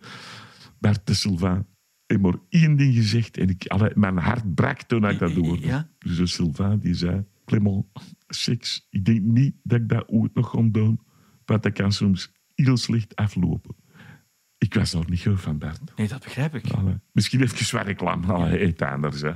Bert 0.79 1.07
de 1.07 1.13
Sylvain 1.13 1.65
heeft 2.05 2.21
maar 2.21 2.35
één 2.49 2.75
ding 2.75 2.95
gezegd 2.95 3.37
en 3.37 3.49
ik, 3.49 3.65
allee, 3.67 3.91
mijn 3.93 4.17
hart 4.17 4.55
brak 4.55 4.81
toen 4.81 5.09
ik 5.09 5.19
dat 5.19 5.33
hoorde. 5.33 5.67
Ja? 5.67 5.89
Dus 5.99 6.17
de 6.17 6.27
Sylvain 6.27 6.79
die 6.79 6.93
zei, 6.93 7.25
Clement, 7.51 7.85
seks. 8.27 8.87
Ik 8.89 9.05
denk 9.05 9.21
niet 9.21 9.55
dat 9.63 9.79
ik 9.79 9.89
dat 9.89 10.09
ooit 10.09 10.33
nog 10.33 10.49
ga 10.49 10.61
doen, 10.61 10.99
want 11.45 11.63
dat 11.63 11.73
kan 11.73 11.91
soms 11.91 12.31
heel 12.55 12.77
slecht 12.77 13.15
aflopen. 13.15 13.75
Ik 14.57 14.73
was 14.73 14.93
er 14.93 15.09
niet 15.09 15.21
goed 15.21 15.41
van, 15.41 15.57
Bert. 15.57 15.79
Nee, 15.95 16.07
dat 16.07 16.23
begrijp 16.23 16.55
ik. 16.55 16.71
Allee, 16.71 16.99
misschien 17.11 17.41
even 17.41 17.65
zwaar 17.65 17.85
reclame. 17.85 18.61
Eet 18.61 18.81
anders, 18.81 19.21
hè. 19.21 19.31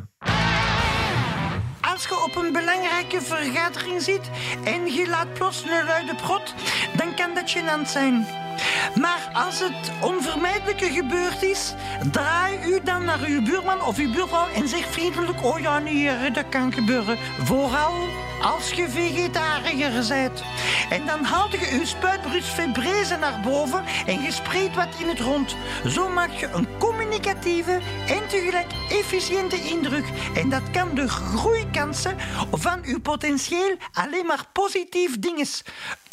Als 2.10 2.18
je 2.18 2.24
op 2.24 2.36
een 2.36 2.52
belangrijke 2.52 3.22
vergadering 3.22 4.02
zit 4.02 4.30
en 4.64 4.94
je 4.94 5.08
laat 5.08 5.34
plots 5.34 5.64
een 5.64 5.86
luide 5.86 6.16
prot, 6.16 6.54
dan 6.96 7.16
kan 7.16 7.34
dat 7.34 7.56
gênant 7.56 7.90
zijn. 7.90 8.28
Maar 8.96 9.30
als 9.34 9.60
het 9.60 9.92
onvermijdelijke 10.02 10.92
gebeurd 10.92 11.44
is, 11.44 11.74
draai 12.12 12.60
u 12.66 12.80
dan 12.84 13.06
naar 13.06 13.20
uw 13.20 13.42
buurman 13.42 13.82
of 13.82 13.98
uw 13.98 14.12
buurvrouw 14.12 14.48
en 14.56 14.68
zeg 14.68 14.92
vriendelijk: 14.92 15.44
Oh 15.44 15.60
ja, 15.60 15.80
nee, 15.80 16.32
dat 16.32 16.50
kan 16.50 16.74
gebeuren. 16.74 17.18
Vooral 17.44 18.08
als 18.42 18.72
je 18.72 18.90
vegetariër 18.90 20.06
bent. 20.08 20.44
En 20.90 21.06
dan 21.06 21.24
haal 21.24 21.52
je 21.52 21.78
uw 21.80 21.86
spuitbrus 21.86 22.46
febreze 22.46 23.16
naar 23.16 23.40
boven 23.44 23.84
en 24.06 24.22
je 24.22 24.32
spreekt 24.32 24.76
wat 24.76 24.96
in 25.00 25.08
het 25.08 25.20
rond. 25.20 25.56
Zo 25.88 26.10
maak 26.10 26.32
je 26.32 26.50
een 26.54 26.68
communicatieve 26.78 27.80
en 28.08 28.28
tegelijk 28.28 28.72
efficiënte 28.90 29.62
indruk. 29.62 30.06
En 30.36 30.50
dat 30.50 30.72
kan 30.72 30.96
de 30.96 31.08
groeikansen 31.08 32.18
van 32.52 32.80
uw 32.84 33.00
potentieel 33.00 33.76
alleen 33.94 34.26
maar 34.26 34.46
positief 34.52 35.20
dingen 35.20 35.46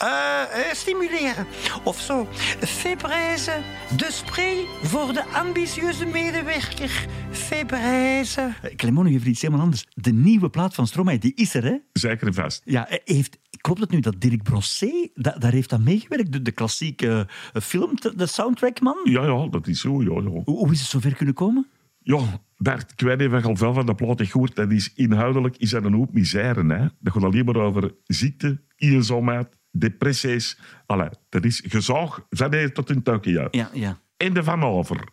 uh, 0.02 0.08
uh, 0.08 0.72
stimuleren. 0.72 1.46
Of 1.84 2.00
zo. 2.00 2.26
Febreze, 2.60 3.60
de 3.96 4.08
spray 4.10 4.64
voor 4.82 5.12
de 5.12 5.24
ambitieuze 5.24 6.06
medewerker. 6.06 7.06
Febreze. 7.30 8.54
Clement, 8.76 9.08
u 9.08 9.10
heeft 9.10 9.26
iets 9.26 9.42
helemaal 9.42 9.62
anders. 9.64 9.86
De 9.94 10.12
nieuwe 10.12 10.50
plaat 10.50 10.74
van 10.74 10.86
Stromae, 10.86 11.18
die 11.18 11.34
is 11.34 11.54
er, 11.54 11.64
hè? 11.64 11.76
Zeker 11.92 12.26
en 12.26 12.34
vast. 12.34 12.62
Ja, 12.64 12.86
heeft, 13.04 13.38
klopt 13.60 13.80
het 13.80 13.90
nu 13.90 14.00
dat 14.00 14.20
Dirk 14.20 14.42
Brosset 14.42 15.10
da, 15.14 15.30
daar 15.38 15.52
heeft 15.52 15.72
aan 15.72 15.82
meegewerkt? 15.82 16.32
De, 16.32 16.42
de 16.42 16.52
klassieke 16.52 17.28
film, 17.52 17.90
de 18.16 18.26
soundtrackman? 18.26 19.00
Ja, 19.04 19.24
ja, 19.24 19.48
dat 19.48 19.66
is 19.66 19.80
zo, 19.80 20.02
ja, 20.02 20.20
ja. 20.22 20.30
Hoe, 20.30 20.42
hoe 20.44 20.72
is 20.72 20.80
het 20.80 20.88
zover 20.88 21.14
kunnen 21.14 21.34
komen? 21.34 21.66
Ja, 21.98 22.20
Bert, 22.56 22.92
ik 22.92 23.00
weet 23.00 23.20
even 23.20 23.42
al 23.42 23.56
veel 23.56 23.74
van 23.74 23.86
de 23.86 23.94
plaat 23.94 24.22
gehoord. 24.22 24.54
Dat 24.54 24.70
is 24.70 24.92
inhoudelijk 24.94 25.56
is 25.56 25.70
dat 25.70 25.84
een 25.84 25.94
hoop 25.94 26.12
misère. 26.12 26.74
Hè? 26.74 26.86
Dat 27.00 27.12
gaat 27.12 27.22
alleen 27.22 27.44
maar 27.44 27.56
over 27.56 27.94
ziekte, 28.06 28.60
eenzaamheid, 28.76 29.58
depressies. 29.72 30.58
Allee, 30.86 31.08
dat 31.28 31.44
is 31.44 31.62
gezag 31.66 32.26
hier 32.50 32.72
tot 32.72 32.90
in 32.90 33.02
Tokio. 33.02 33.48
Ja, 33.50 33.70
ja. 33.72 33.98
En 34.16 34.34
de 34.34 34.44
Van 34.44 34.62
Over. 34.62 35.04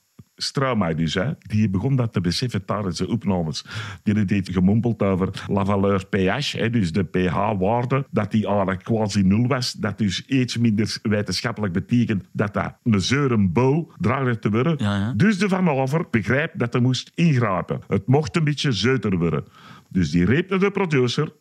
Stromae 0.41 0.95
dus, 0.95 1.13
hè, 1.13 1.31
die 1.37 1.69
begon 1.69 1.95
dat 1.95 2.13
te 2.13 2.21
beseffen 2.21 2.65
tijdens 2.65 2.97
de 2.97 3.07
opnames. 3.07 3.65
Die 4.03 4.23
heeft 4.25 4.51
gemompeld 4.51 5.01
over 5.01 5.45
la 5.47 5.65
valeur 5.65 6.05
pH, 6.05 6.51
hè, 6.51 6.69
dus 6.69 6.91
de 6.91 7.03
pH-waarde, 7.03 8.05
dat 8.11 8.31
die 8.31 8.47
eigenlijk 8.47 8.83
quasi 8.83 9.21
nul 9.21 9.47
was. 9.47 9.73
Dat 9.73 9.97
dus 9.97 10.25
iets 10.25 10.57
minder 10.57 10.97
wetenschappelijk 11.01 11.73
betekent 11.73 12.23
dat 12.31 12.53
dat 12.53 12.77
een 12.83 13.01
zeurenbouw 13.01 13.91
drager 13.97 14.39
te 14.39 14.49
worden. 14.49 14.75
Ja, 14.77 14.97
ja. 14.97 15.13
Dus 15.15 15.37
de 15.37 15.49
Van 15.49 15.69
Over 15.69 16.05
begrijpt 16.09 16.59
dat 16.59 16.73
hij 16.73 16.81
moest 16.81 17.11
ingrijpen. 17.15 17.81
Het 17.87 18.07
mocht 18.07 18.35
een 18.35 18.43
beetje 18.43 18.71
zeuter 18.71 19.17
worden. 19.17 19.43
Dus 19.89 20.11
die 20.11 20.25
reep 20.25 20.49
naar 20.49 20.59
de 20.59 20.71
producer. 20.71 21.31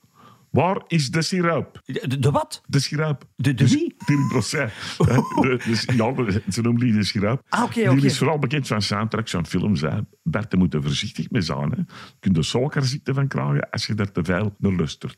Waar 0.51 0.83
is 0.87 1.11
de 1.11 1.23
siroop? 1.23 1.81
De, 1.85 2.19
de 2.19 2.31
wat? 2.31 2.63
De 2.67 2.79
siroop. 2.81 3.25
De, 3.37 3.55
de 3.55 3.69
wie? 3.69 3.95
Dirk 4.07 4.29
Brosset. 4.29 4.73
De- 4.99 5.61
dus, 5.67 5.83
ja, 5.97 6.15
ze 6.51 6.61
noemen 6.61 6.81
die 6.83 6.93
de 6.93 7.05
siroop. 7.05 7.43
Ah, 7.49 7.73
Die 7.73 8.05
is 8.05 8.19
vooral 8.19 8.39
bekend 8.39 8.67
van 8.67 8.83
soundtracks 8.83 9.31
van 9.31 9.47
films. 9.47 9.81
Hè. 9.81 9.99
Bert, 10.23 10.51
daar 10.51 10.61
moet 10.61 10.75
er 10.75 10.83
voorzichtig 10.83 11.31
mee 11.31 11.43
zijn. 11.43 11.71
Hè. 11.71 11.77
Je 11.77 11.85
kunt 12.21 12.37
er 12.37 12.45
suikerziekte 12.45 13.15
van 13.15 13.29
krijgen 13.29 13.71
als 13.71 13.87
je 13.87 13.95
er 13.95 14.13
te 14.13 14.25
veel 14.25 14.55
naar 14.59 14.73
luistert. 14.73 15.17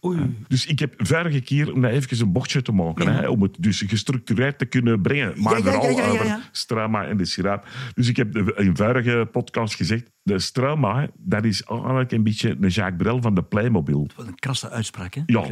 Dus 0.48 0.66
ik 0.66 0.78
heb 0.78 0.94
vorige 0.96 1.40
keer, 1.40 1.72
om 1.72 1.84
even 1.84 2.20
een 2.20 2.32
bochtje 2.32 2.62
te 2.62 2.72
maken, 2.72 3.04
Ja. 3.04 3.12
hè, 3.20 3.28
om 3.28 3.42
het 3.42 3.56
dus 3.60 3.82
gestructureerd 3.86 4.58
te 4.58 4.64
kunnen 4.64 5.00
brengen, 5.00 5.32
maar 5.42 5.56
ja, 5.56 5.62
vooral 5.62 6.00
over. 6.10 6.38
Strama 6.52 7.04
en 7.06 7.16
de 7.16 7.24
siroop. 7.24 7.66
Dus 7.94 8.08
ik 8.08 8.16
heb 8.16 8.36
in 8.36 8.76
vorige 8.76 9.28
podcast 9.32 9.74
gezegd, 9.74 10.10
de 10.22 10.38
Strama, 10.38 11.08
dat 11.18 11.44
is 11.44 11.62
eigenlijk 11.62 12.12
een 12.12 12.22
beetje 12.22 12.56
een 12.60 12.68
Jacques 12.68 12.96
Brel 12.96 13.22
van 13.22 13.34
de 13.34 13.42
Playmobil. 13.42 14.08
Wat 14.16 14.26
een 14.26 14.38
krasse 14.38 14.70
uitspraak, 14.70 15.14
hè? 15.14 15.22
Ja. 15.26 15.44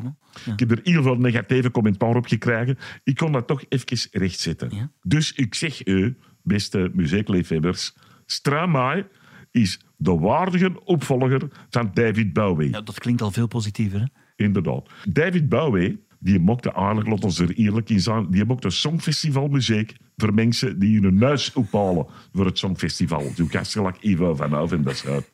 Ik 0.47 0.59
heb 0.59 0.71
er 0.71 0.81
heel 0.83 1.03
veel 1.03 1.17
negatieve 1.17 1.71
commentaar 1.71 2.17
op 2.17 2.27
gekregen. 2.27 2.79
Ik 3.05 3.17
kon 3.17 3.33
dat 3.33 3.47
toch 3.47 3.65
even 3.69 4.09
rechtzetten. 4.11 4.69
Ja. 4.75 4.91
Dus 5.03 5.33
ik 5.33 5.55
zeg 5.55 5.87
u, 5.87 6.17
beste 6.43 6.91
muziekliefhebbers, 6.95 7.97
Stromae 8.27 9.09
is 9.51 9.81
de 9.97 10.19
waardige 10.19 10.85
opvolger 10.85 11.49
van 11.71 11.91
David 11.95 12.33
Bowie. 12.33 12.71
Ja, 12.71 12.81
dat 12.81 12.99
klinkt 12.99 13.23
al 13.23 13.31
veel 13.31 13.47
positiever, 13.47 14.01
hè? 14.01 14.07
Inderdaad. 14.45 14.91
David 15.09 15.49
Bowie, 15.49 16.07
die 16.19 16.39
mocht 16.39 16.67
eigenlijk, 16.67 17.09
laten 17.09 17.47
we 17.47 17.53
er 17.53 17.59
eerlijk 17.59 17.91
in 17.91 18.01
zijn, 18.01 18.31
die 18.31 18.45
mocht 18.45 18.65
een 18.65 18.73
songfestivalmuziek 18.73 19.97
voor 20.17 20.35
mensen 20.35 20.79
die 20.79 21.01
hun 21.01 21.19
neus 21.19 21.53
ophalen 21.53 22.07
voor 22.33 22.47
het 22.47 22.59
songfestival. 22.59 23.33
Toen 23.35 23.49
kast 23.49 23.73
gelijk 23.73 23.97
Ivo 24.01 24.35
van 24.35 24.53
Hoof 24.53 24.73
en 24.73 24.83
dat 24.83 24.97
soort 24.97 25.33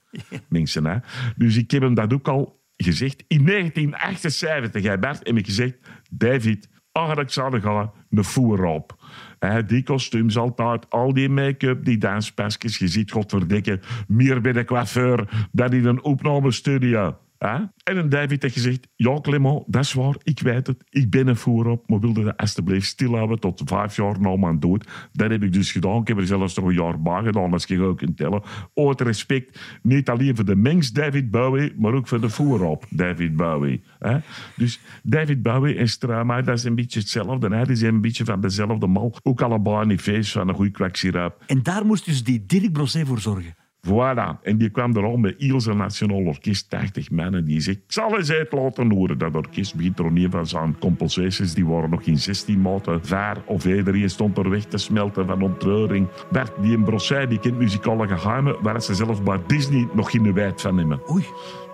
mensen. 0.49 0.85
Hè. 0.85 0.97
Dus 1.37 1.57
ik 1.57 1.71
heb 1.71 1.83
hem 1.83 1.95
dat 1.95 2.13
ook 2.13 2.29
al 2.29 2.61
gezegd. 2.77 3.25
In 3.29 3.47
1978, 3.47 4.83
jij 4.83 4.99
Bert, 4.99 5.27
heb 5.27 5.37
ik 5.37 5.47
gezegd, 5.47 5.77
David, 6.11 6.69
eigenlijk 6.93 7.31
zou 7.31 7.61
gaan 7.61 7.93
een 8.11 8.25
voer 8.25 8.65
op. 8.65 9.05
Hè, 9.39 9.65
die 9.65 9.83
kostuums 9.83 10.37
altijd, 10.37 10.91
al 10.91 11.15
die 11.15 11.29
make-up, 11.29 11.85
die 11.85 11.99
danspasjes. 11.99 12.79
Je 12.79 12.89
ziet, 12.89 13.11
godverdikke, 13.11 13.81
meer 14.09 14.41
bij 14.41 14.53
de 14.53 14.65
coiffeur 14.65 15.49
dan 15.53 15.73
in 15.73 15.85
een 15.85 16.03
opnamestudio. 16.03 17.17
En 17.39 17.73
een 17.85 18.09
David 18.09 18.43
heeft 18.43 18.55
gezegd, 18.55 18.89
ja 18.97 19.21
Clement, 19.21 19.63
dat 19.67 19.83
is 19.83 19.93
waar, 19.93 20.15
ik 20.23 20.41
weet 20.41 20.67
het, 20.67 20.85
ik 20.89 21.11
ben 21.11 21.29
er 21.29 21.37
voorop, 21.37 21.89
maar 21.89 22.01
wilde 22.01 22.25
dat 22.25 22.37
alsjeblieft 22.37 22.87
stilhouden 22.87 23.41
tot 23.41 23.63
vijf 23.65 23.97
jaar 23.97 24.21
na 24.21 24.37
mijn 24.37 24.61
dood. 24.61 24.89
Dat 25.13 25.31
heb 25.31 25.43
ik 25.43 25.53
dus 25.53 25.73
gedaan, 25.73 26.01
ik 26.01 26.09
heb 26.09 26.19
er 26.19 26.27
zelfs 26.27 26.55
nog 26.55 26.65
een 26.65 26.75
jaar 26.75 27.03
bij 27.03 27.23
gedaan, 27.23 27.53
als 27.53 27.65
je 27.65 27.83
ook 27.83 27.99
kunt 27.99 28.17
tellen. 28.17 28.43
Ooit 28.75 29.01
respect, 29.01 29.79
niet 29.83 30.09
alleen 30.09 30.37
voor 30.37 30.45
de 30.45 30.57
mens 30.57 30.93
David 30.93 31.31
Bowie, 31.31 31.73
maar 31.77 31.93
ook 31.93 32.09
voor 32.09 32.21
de 32.21 32.29
voorop 32.29 32.85
David 32.91 33.37
Bowie. 33.37 33.83
Dus 34.57 34.81
David 35.03 35.43
Bowie 35.43 35.77
en 35.77 35.89
Strama, 35.89 36.43
dat 36.43 36.59
is 36.59 36.65
een 36.65 36.75
beetje 36.75 37.01
hetzelfde, 37.01 37.65
die 37.67 37.77
zijn 37.77 37.95
een 37.95 38.01
beetje 38.01 38.25
van 38.25 38.41
dezelfde 38.41 38.87
mal. 38.87 39.19
Ook 39.23 39.43
allebei 39.43 39.87
niet 39.87 40.01
feest 40.01 40.33
van 40.33 40.49
een 40.49 40.55
goede 40.55 40.71
kwaksieraap. 40.71 41.43
En 41.47 41.63
daar 41.63 41.87
moest 41.87 42.05
dus 42.05 42.25
die 42.25 42.47
Dirk 42.47 42.73
Brosset 42.73 43.07
voor 43.07 43.21
zorgen. 43.21 43.55
Voilà. 43.85 44.39
En 44.43 44.59
die 44.59 44.71
kwam 44.71 44.97
er 44.97 45.05
al 45.05 45.17
met 45.17 45.35
Ielse 45.39 45.75
Nationaal 45.75 46.25
Orkest, 46.25 46.71
80 46.71 47.11
mannen. 47.11 47.45
Die 47.45 47.61
zegt, 47.61 47.77
ik 47.77 47.93
zal 47.93 48.17
eens 48.17 48.33
uit 48.33 48.53
laten 48.53 48.91
horen. 48.91 49.19
Dat 49.19 49.35
orkest 49.35 49.75
begint 49.75 49.99
er 49.99 50.13
niet 50.13 50.31
van 50.31 50.47
zijn 50.47 50.79
compensaties. 50.79 51.55
Die 51.55 51.67
waren 51.67 51.91
nog 51.91 52.03
in 52.03 52.19
16 52.19 52.61
maten. 52.61 53.07
Vaar 53.07 53.37
of 53.47 53.67
iedereen 53.67 54.11
stond 54.11 54.39
er 54.39 54.51
weg 54.51 54.65
te 54.65 54.79
smelten 54.79 55.27
van 55.27 55.43
ontreuring. 55.43 56.09
Bert, 56.31 56.53
die 56.63 56.73
in 56.73 56.85
Brosset, 56.85 57.31
die 57.31 57.39
kent 57.39 57.59
muzikale 57.59 58.09
geheimen, 58.09 58.57
waar 58.63 58.83
ze 58.83 58.95
zelfs 58.95 59.23
bij 59.23 59.41
Disney 59.47 59.89
nog 59.95 60.11
geen 60.11 60.33
wijd 60.33 60.61
van 60.61 60.79
hebben. 60.79 61.01
Oei. 61.11 61.25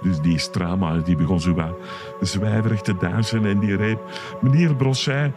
Dus 0.02 0.20
die 0.20 0.38
Strama, 0.38 0.96
die 0.98 1.16
begon 1.16 1.40
zo 1.40 1.54
wat 1.54 1.76
zwijverig 2.20 2.80
te 2.80 2.96
dansen 2.96 3.44
en 3.44 3.58
die 3.58 3.76
riep... 3.76 3.98
Meneer 4.40 4.74
Brosset, 4.74 5.32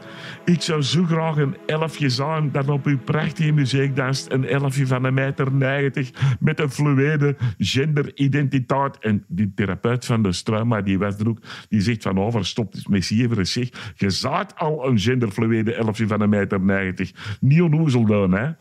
ik 0.46 0.62
zou 0.62 0.82
zo 0.82 1.04
graag 1.04 1.38
een 1.38 1.58
elfje 1.66 2.10
zijn 2.10 2.52
dat 2.52 2.70
op 2.70 2.86
uw 2.86 3.00
prachtige 3.00 3.52
muziek 3.52 3.96
danst. 3.96 4.32
Een 4.32 4.48
elfje 4.48 4.88
van 4.88 5.04
een 5.04 5.14
meter 5.14 5.52
90 5.52 6.12
met 6.40 6.60
een 6.64 6.72
fluïde 6.72 7.36
genderidentiteit. 7.58 8.98
En 9.00 9.26
die 9.28 9.54
therapeut 9.56 10.06
van 10.06 10.24
de 10.24 10.32
Strama, 10.32 10.82
die 10.82 10.98
was 10.98 11.16
die 11.70 11.82
zegt 11.82 12.04
van 12.04 12.20
over, 12.20 12.46
stop 12.46 12.74
eens 12.74 12.88
met 12.88 13.06
zeven 13.06 13.48
zeg. 13.48 13.94
Je 13.96 14.10
zaad 14.10 14.56
al 14.56 14.88
een 14.88 15.00
genderfluïde 15.00 15.74
elfje 15.74 16.08
van 16.08 16.22
een 16.22 16.30
meter 16.30 16.60
90. 16.60 17.38
Niet 17.40 17.62
onnozel 17.62 18.06
doen, 18.06 18.32
hè. 18.32 18.52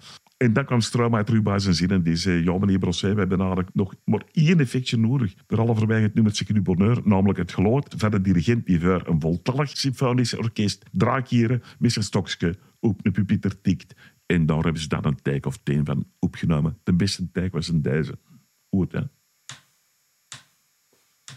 En 0.42 0.52
dan 0.52 0.64
kwam 0.64 0.80
Stroma 0.80 1.22
terug 1.22 1.42
bij 1.42 1.58
zijn 1.58 1.74
zin 1.74 1.90
en 1.90 2.02
die 2.02 2.16
zei, 2.16 2.44
ja 2.44 2.58
meneer 2.58 2.78
Brosset, 2.78 3.12
we 3.12 3.18
hebben 3.18 3.38
eigenlijk 3.38 3.70
nog 3.72 3.94
maar 4.04 4.22
één 4.32 4.60
effectje 4.60 4.98
nodig. 4.98 5.34
Door 5.46 5.58
halverwege 5.58 6.02
het 6.02 6.14
nummertje 6.14 6.44
du 6.44 6.62
bonheur, 6.62 7.00
namelijk 7.04 7.38
het 7.38 7.52
geluid 7.52 7.94
van 7.96 8.10
de 8.10 8.20
dirigent 8.20 8.66
die 8.66 8.80
voor 8.80 9.02
een 9.06 9.20
voltallig 9.20 9.76
symfonisch 9.76 10.36
orkest 10.36 10.84
draaikieren 10.92 11.62
met 11.78 11.92
zijn 11.92 12.04
stokje 12.04 12.56
op 12.80 13.00
een 13.02 13.12
pupieter 13.12 13.60
tikt. 13.60 13.94
En 14.32 14.46
daar 14.46 14.62
hebben 14.62 14.82
ze 14.82 14.88
dan 14.88 15.04
een 15.04 15.22
take 15.22 15.48
of 15.48 15.56
tien 15.62 15.84
van 15.84 16.04
opgenomen. 16.18 16.78
De 16.82 16.92
beste 16.94 17.30
take 17.30 17.50
was 17.50 17.68
een 17.68 17.82
deze. 17.82 18.18
Goed, 18.70 18.92
hè? 18.92 19.00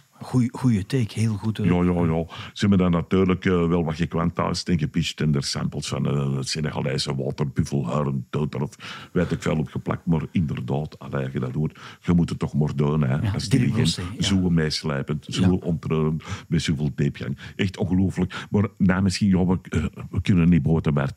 Goeie, 0.10 0.50
goeie 0.52 0.86
take, 0.86 1.20
heel 1.20 1.34
goed. 1.34 1.58
Ja, 1.58 1.64
ja, 1.84 2.06
ja. 2.06 2.26
Ze 2.54 2.68
hebben 2.68 2.78
dan 2.78 2.92
natuurlijk 2.92 3.46
eh, 3.46 3.68
wel 3.68 3.84
wat 3.84 3.96
gekwantaast 3.96 4.70
en 4.70 4.80
gepitcht 4.80 5.22
en 5.22 5.36
er 5.36 5.44
samples 5.44 5.88
van 5.88 6.06
het 6.38 6.48
Senegalese 6.50 7.16
waterbuffel, 7.16 8.14
toter 8.30 8.62
of 8.62 9.10
weet 9.14 9.32
ik 9.32 9.42
veel 9.42 9.58
opgeplakt. 9.58 10.06
Maar 10.06 10.22
inderdaad, 10.32 11.00
als 11.00 11.32
je 11.32 11.40
dat 11.40 11.54
doet, 11.54 11.80
je 12.02 12.14
moet 12.14 12.30
het 12.30 12.40
toch 12.40 12.54
maar 12.54 12.76
doen. 12.76 13.02
Hè. 13.02 13.16
Ja, 13.16 13.32
Als 13.34 13.50
dirigent, 13.50 13.96
ja. 13.96 14.24
zo 14.24 14.50
meeslijpend, 14.50 15.26
zo 15.30 15.42
Ja. 15.42 15.50
ontreurend, 15.50 16.24
met 16.48 16.62
zoveel 16.62 16.92
diepgang. 16.96 17.38
Echt 17.56 17.78
ongelooflijk. 17.78 18.48
Maar 18.50 18.68
nou, 18.78 19.02
misschien, 19.02 19.30
ja, 19.30 19.46
we, 19.46 19.60
eh, 19.70 19.86
we 20.10 20.22
kunnen 20.22 20.50
niet 20.50 20.62
boten, 20.62 20.94
maar 20.94 21.16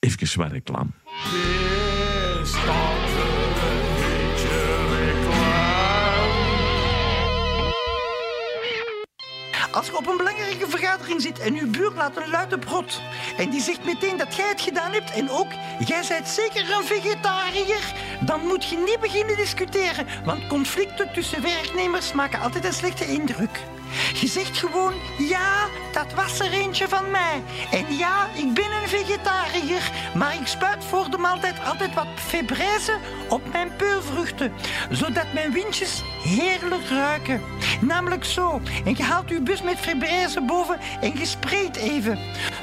even 0.00 0.40
wat 0.40 0.52
reclame. 0.52 0.90
Als 9.72 9.86
je 9.86 9.96
op 9.96 10.06
een 10.06 10.16
belangrijke 10.16 10.68
vergadering 10.68 11.20
zit 11.20 11.38
en 11.38 11.54
uw 11.58 11.70
buur 11.70 11.92
laat 11.94 12.16
een 12.16 12.30
luide 12.30 12.58
brot 12.58 13.00
en 13.36 13.50
die 13.50 13.60
zegt 13.60 13.84
meteen 13.84 14.16
dat 14.16 14.34
jij 14.36 14.48
het 14.48 14.60
gedaan 14.60 14.92
hebt 14.92 15.10
en 15.10 15.30
ook 15.30 15.52
jij 15.86 16.04
bent 16.08 16.28
zeker 16.28 16.72
een 16.72 16.84
vegetariër, 16.84 17.94
dan 18.20 18.46
moet 18.46 18.64
je 18.64 18.76
niet 18.76 19.00
beginnen 19.00 19.36
discussiëren, 19.36 20.06
want 20.24 20.46
conflicten 20.46 21.12
tussen 21.12 21.42
werknemers 21.42 22.12
maken 22.12 22.40
altijd 22.40 22.64
een 22.64 22.72
slechte 22.72 23.06
indruk. 23.06 23.60
Je 24.14 24.26
zegt 24.26 24.58
gewoon, 24.58 24.92
ja, 25.18 25.66
dat 25.92 26.12
was 26.14 26.40
er 26.40 26.52
eentje 26.52 26.88
van 26.88 27.10
mij. 27.10 27.42
En 27.70 27.96
ja, 27.96 28.26
ik 28.34 28.54
ben 28.54 28.72
een 28.82 28.88
vegetariër, 28.88 29.90
maar 30.14 30.34
ik 30.34 30.46
spuit 30.46 30.84
voor 30.84 31.10
de 31.10 31.16
maaltijd 31.16 31.64
altijd 31.64 31.94
wat 31.94 32.06
febraise 32.14 32.98
op 33.28 33.52
mijn 33.52 33.76
peulvruchten, 33.76 34.52
zodat 34.90 35.32
mijn 35.32 35.52
windjes 35.52 36.02
heerlijk 36.22 36.88
ruiken. 36.88 37.42
Namelijk 37.80 38.24
zo. 38.24 38.60
En 38.84 38.96
je 38.96 39.02
haalt 39.02 39.28
uw 39.28 39.42
bus 39.42 39.59
met 39.62 39.78
febraise 39.78 40.40
boven 40.40 40.78
en 41.00 41.18
je 41.18 41.26
spreekt 41.26 41.76
even. 41.76 42.18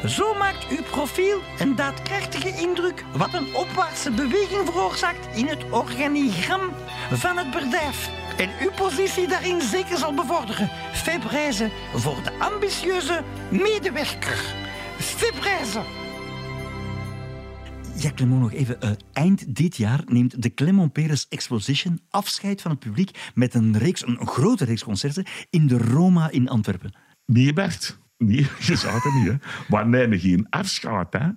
Zo 0.06 0.34
maakt 0.34 0.68
uw 0.68 0.84
profiel 0.84 1.42
een 1.60 1.76
daadkrachtige 1.76 2.50
indruk, 2.62 3.04
wat 3.16 3.34
een 3.34 3.56
opwaartse 3.56 4.12
beweging 4.12 4.66
veroorzaakt 4.66 5.36
in 5.36 5.48
het 5.48 5.70
organigram 5.70 6.72
van 7.12 7.38
het 7.38 7.52
bedrijf. 7.52 8.10
En 8.38 8.50
uw 8.62 8.72
positie 8.72 9.28
daarin 9.28 9.62
zeker 9.62 9.98
zal 9.98 10.14
bevorderen. 10.14 10.70
Febraise 10.94 11.70
voor 11.94 12.24
de 12.24 12.32
ambitieuze 12.40 13.24
medewerker. 13.50 14.56
Febraise. 14.98 16.07
Ja, 18.00 18.12
Clement, 18.16 18.42
nog 18.42 18.54
even. 18.54 18.82
eh, 18.82 18.92
eind 19.14 19.56
dit 19.56 19.78
jaar 19.78 20.02
neemt 20.06 20.42
de 20.42 20.54
Clement 20.54 20.92
Peres 20.94 21.28
Exposition 21.30 22.00
afscheid 22.10 22.62
van 22.62 22.72
het 22.72 22.80
publiek 22.80 23.32
met 23.36 23.54
een, 23.54 23.78
reeks, 23.78 24.08
een 24.08 24.28
grote 24.28 24.66
reeks 24.66 24.84
concerten 24.84 25.26
in 25.50 25.68
de 25.68 25.78
Roma 25.78 26.30
in 26.30 26.50
Antwerpen. 26.50 26.96
Nee, 27.26 27.54
Bert. 27.54 28.00
Nee, 28.18 28.48
je 28.68 28.76
zou 28.76 28.94
het 28.94 29.14
niet. 29.14 29.28
Hè. 29.28 29.36
We 29.78 29.86
nemen 29.86 30.20
geen 30.20 30.48
afscheid. 30.50 31.14
Hè. 31.14 31.30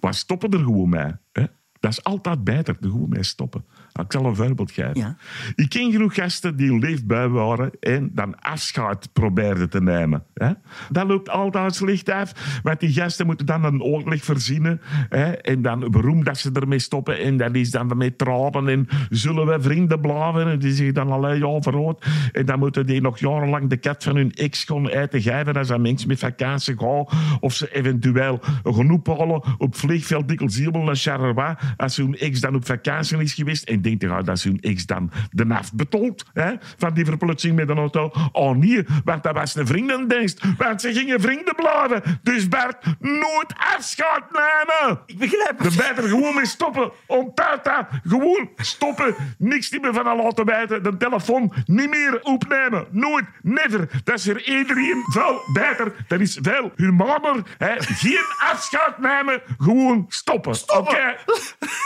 We 0.00 0.12
stoppen 0.12 0.50
er 0.50 0.58
gewoon 0.58 0.88
mee. 0.88 1.12
Hè. 1.32 1.44
Dat 1.80 1.90
is 1.92 2.04
altijd 2.04 2.44
beter, 2.44 2.76
er 2.80 2.90
gewoon 2.90 3.08
mee 3.08 3.22
stoppen. 3.22 3.64
Ik 4.04 4.12
zal 4.12 4.24
een 4.24 4.36
voorbeeld 4.36 4.70
geven. 4.70 4.90
Ja. 4.94 5.16
Ik 5.54 5.68
ken 5.68 5.92
genoeg 5.92 6.14
gasten 6.14 6.56
die 6.56 6.78
leefbui 6.78 7.28
waren 7.28 7.70
en 7.80 8.10
dan 8.12 8.40
afscheid 8.40 9.12
probeerden 9.12 9.70
te 9.70 9.80
nemen. 9.80 10.24
Hè. 10.34 10.52
Dat 10.90 11.06
loopt 11.06 11.28
altijd 11.28 11.74
slecht 11.74 12.10
af, 12.10 12.60
want 12.62 12.80
die 12.80 12.92
gasten 12.92 13.26
moeten 13.26 13.46
dan 13.46 13.64
een 13.64 13.82
oorlog 13.82 14.24
verzinnen. 14.24 14.80
Hè, 15.08 15.32
en 15.32 15.62
dan 15.62 15.90
beroemd 15.90 16.24
dat 16.24 16.38
ze 16.38 16.50
ermee 16.52 16.78
stoppen. 16.78 17.18
En 17.18 17.36
dat 17.36 17.54
is 17.54 17.70
dan 17.70 17.96
met 17.96 18.18
tranen 18.18 18.68
en 18.68 18.88
zullen 19.10 19.46
we 19.46 19.60
vrienden 19.60 20.00
blijven. 20.00 20.48
En 20.48 20.58
die 20.58 20.72
zeggen 20.72 20.94
dan 20.94 21.10
alleen 21.10 21.38
ja, 21.38 21.60
verrood. 21.60 22.06
En 22.32 22.46
dan 22.46 22.58
moeten 22.58 22.86
die 22.86 23.00
nog 23.00 23.18
jarenlang 23.18 23.68
de 23.68 23.76
kat 23.76 24.04
van 24.04 24.16
hun 24.16 24.32
ex 24.32 24.64
gaan 24.64 24.88
eten 24.88 25.22
geven 25.22 25.54
als 25.54 25.68
een 25.68 25.80
mensen 25.80 26.08
met 26.08 26.18
vakantie 26.18 26.78
gaan. 26.78 27.06
Of 27.40 27.54
ze 27.54 27.74
eventueel 27.74 28.40
genoeg 28.64 29.06
halen 29.06 29.42
op 29.58 29.76
vliegveld 29.76 30.28
Dikkelziebel 30.28 30.82
naar 30.82 30.96
Charleroi 30.96 31.54
als 31.76 31.96
hun 31.96 32.16
ex 32.16 32.40
dan 32.40 32.54
op 32.54 32.66
vakantie 32.66 33.18
is 33.18 33.34
geweest. 33.34 33.68
En 33.68 33.82
denkt 33.96 34.14
hij, 34.14 34.22
dat 34.22 34.38
zijn 34.38 34.60
ex 34.60 34.86
dan 34.86 35.10
de 35.30 35.44
naft 35.44 35.74
betold 35.74 36.24
hè, 36.32 36.52
van 36.78 36.94
die 36.94 37.04
verplutsing 37.04 37.56
met 37.56 37.68
een 37.68 37.76
auto. 37.78 38.10
Oh 38.32 38.56
nee, 38.56 38.84
want 39.04 39.22
dat 39.22 39.34
was 39.34 39.54
een 39.54 39.66
vriendendienst. 39.66 40.40
Want 40.58 40.80
ze 40.80 40.92
gingen 40.92 41.20
vrienden 41.20 41.54
blijven. 41.54 42.20
Dus 42.22 42.48
Bert, 42.48 42.76
nooit 43.00 43.54
afscheid 43.76 44.22
nemen. 44.32 45.00
Ik 45.06 45.18
begrijp 45.18 45.58
De 45.58 45.64
het. 45.64 45.76
bijter 45.76 46.08
gewoon 46.08 46.34
mee 46.34 46.46
stoppen. 46.46 46.90
Dat. 47.34 47.86
Gewoon 48.08 48.50
stoppen. 48.56 49.14
Niks 49.38 49.70
niet 49.70 49.82
meer 49.82 49.94
van 49.94 50.06
een 50.06 50.16
laten 50.16 50.44
bijten. 50.46 50.82
De 50.82 50.96
telefoon 50.96 51.52
niet 51.64 51.90
meer 51.90 52.18
opnemen. 52.22 52.86
Nooit. 52.90 53.24
Never. 53.42 53.88
Dat 54.04 54.18
is 54.18 54.28
er 54.28 54.48
iedereen 54.48 55.02
veel 55.04 55.40
beter. 55.52 55.92
Dat 56.08 56.20
is 56.20 56.38
veel 56.42 56.72
humaner. 56.76 57.42
Hè. 57.58 57.74
Geen 57.78 58.24
afscheid 58.52 58.98
nemen. 58.98 59.42
Gewoon 59.58 60.04
stoppen. 60.08 60.52
Oké? 60.66 61.16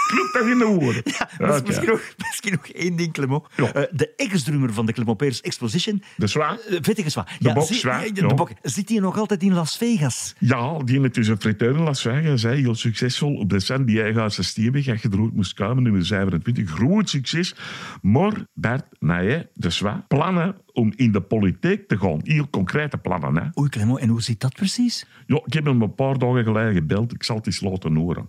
Knop 0.07 0.31
dat 0.33 0.47
in 0.47 0.59
de 0.59 0.65
woorden. 0.65 1.03
Ja, 1.05 1.29
dat 1.47 1.69
is. 1.69 1.79
Misschien, 1.93 2.17
nog, 2.17 2.17
misschien 2.29 2.53
nog 2.53 2.67
één 2.67 2.97
ding, 2.97 3.13
Clement. 3.13 3.45
Ja. 3.57 3.73
Eh, 3.73 3.83
de 3.91 4.15
ex-drummer 4.17 4.73
van 4.73 4.87
de 4.87 4.93
Clemopeers 4.93 5.41
Exposition, 5.41 6.03
De 6.17 6.33
uh, 6.37 6.79
Vettige 6.81 7.11
Zwa. 7.11 7.27
De 7.39 7.53
bok, 7.53 7.67
zie- 7.67 7.77
Zwa, 7.77 8.01
ja, 8.01 8.13
de, 8.13 8.35
bok. 8.35 8.51
Zit 8.63 8.89
hij 8.89 8.99
nog 8.99 9.19
altijd 9.19 9.43
in 9.43 9.53
Las 9.53 9.77
Vegas? 9.77 10.35
Ja, 10.39 10.79
die 10.79 11.01
heeft 11.01 11.15
dus 11.15 11.29
een 11.29 11.41
friteur 11.41 11.75
in 11.75 11.83
Las 11.83 12.03
Vegas. 12.03 12.43
Hè, 12.43 12.55
heel 12.55 12.75
succesvol. 12.75 13.35
Op 13.37 13.51
de 13.51 13.61
San 13.61 13.85
Diego 13.85 14.29
Steenweg. 14.29 14.89
Als 14.89 15.03
je 15.03 15.09
ooit 15.21 15.35
moest 15.35 15.55
komen, 15.55 15.83
nummer 15.83 16.05
27. 16.05 16.71
Groot 16.71 17.09
succes. 17.09 17.55
Maar 18.03 18.33
Bert 18.53 18.85
Naye, 18.99 19.51
de 19.55 19.71
Zwa, 19.71 20.05
plannen 20.09 20.57
om 20.73 20.93
in 20.97 21.13
de 21.13 21.21
politiek 21.21 21.89
te 21.89 21.99
gaan. 21.99 22.21
Heel 22.23 22.51
concrete 22.51 22.99
plannen. 22.99 23.37
Hè. 23.37 23.61
Oei, 23.61 23.69
Clement, 23.69 23.99
en 23.99 24.09
hoe 24.09 24.23
zit 24.23 24.41
dat 24.41 24.55
precies? 24.55 25.07
Ja, 25.27 25.41
ik 25.45 25.53
heb 25.53 25.65
hem 25.65 25.83
een 25.83 25.95
paar 25.95 26.19
dagen 26.19 26.45
geleden 26.45 26.75
gebeld. 26.75 27.13
Ik 27.13 27.23
zal 27.23 27.37
het 27.37 27.47
eens 27.47 27.61
laten 27.61 27.97
horen. 27.97 28.29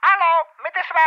Hallo, 0.00 0.32
met 0.62 0.72
de 0.74 0.84
zwa. 0.90 1.06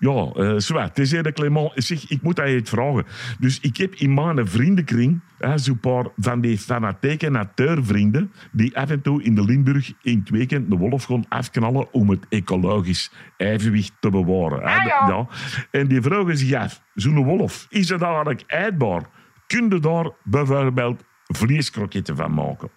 Ja, 0.00 0.30
eh 0.34 0.54
Zwa, 0.56 0.82
het 0.82 0.98
is 0.98 1.10
de 1.10 1.32
Clement. 1.32 1.72
Zeg, 1.74 2.08
ik 2.08 2.22
moet 2.22 2.36
dat 2.36 2.48
je 2.48 2.54
het 2.54 2.68
vragen. 2.68 3.06
Dus 3.38 3.60
ik 3.60 3.76
heb 3.76 3.94
in 3.94 4.14
mijn 4.14 4.48
vriendenkring 4.48 5.20
zo'n 5.54 5.80
paar 5.80 6.06
van 6.16 6.40
die 6.40 6.58
fanatieke 6.58 7.30
natuurvrienden 7.30 8.32
die 8.52 8.76
af 8.76 8.90
en 8.90 9.02
toe 9.02 9.22
in 9.22 9.34
de 9.34 9.44
Limburg 9.44 9.92
in 10.02 10.18
het 10.18 10.30
weekend 10.30 10.70
de 10.70 10.76
wolf 10.76 11.04
gaan 11.04 11.24
afknallen 11.28 11.92
om 11.92 12.10
het 12.10 12.26
ecologisch 12.28 13.12
evenwicht 13.36 13.92
te 14.00 14.10
bewaren. 14.10 14.62
Ah, 14.62 14.84
ja. 14.84 15.06
ja. 15.08 15.26
En 15.70 15.88
die 15.88 16.02
vragen 16.02 16.36
zich 16.36 16.54
af, 16.54 16.82
zo'n 16.94 17.24
wolf, 17.24 17.66
is 17.68 17.88
het 17.88 18.02
eigenlijk 18.02 18.42
eetbaar? 18.46 19.02
Kun 19.46 19.68
je 19.68 19.80
daar 19.80 20.10
bijvoorbeeld 20.22 21.04
vleeskroketten 21.26 22.16
van 22.16 22.34
maken? 22.34 22.70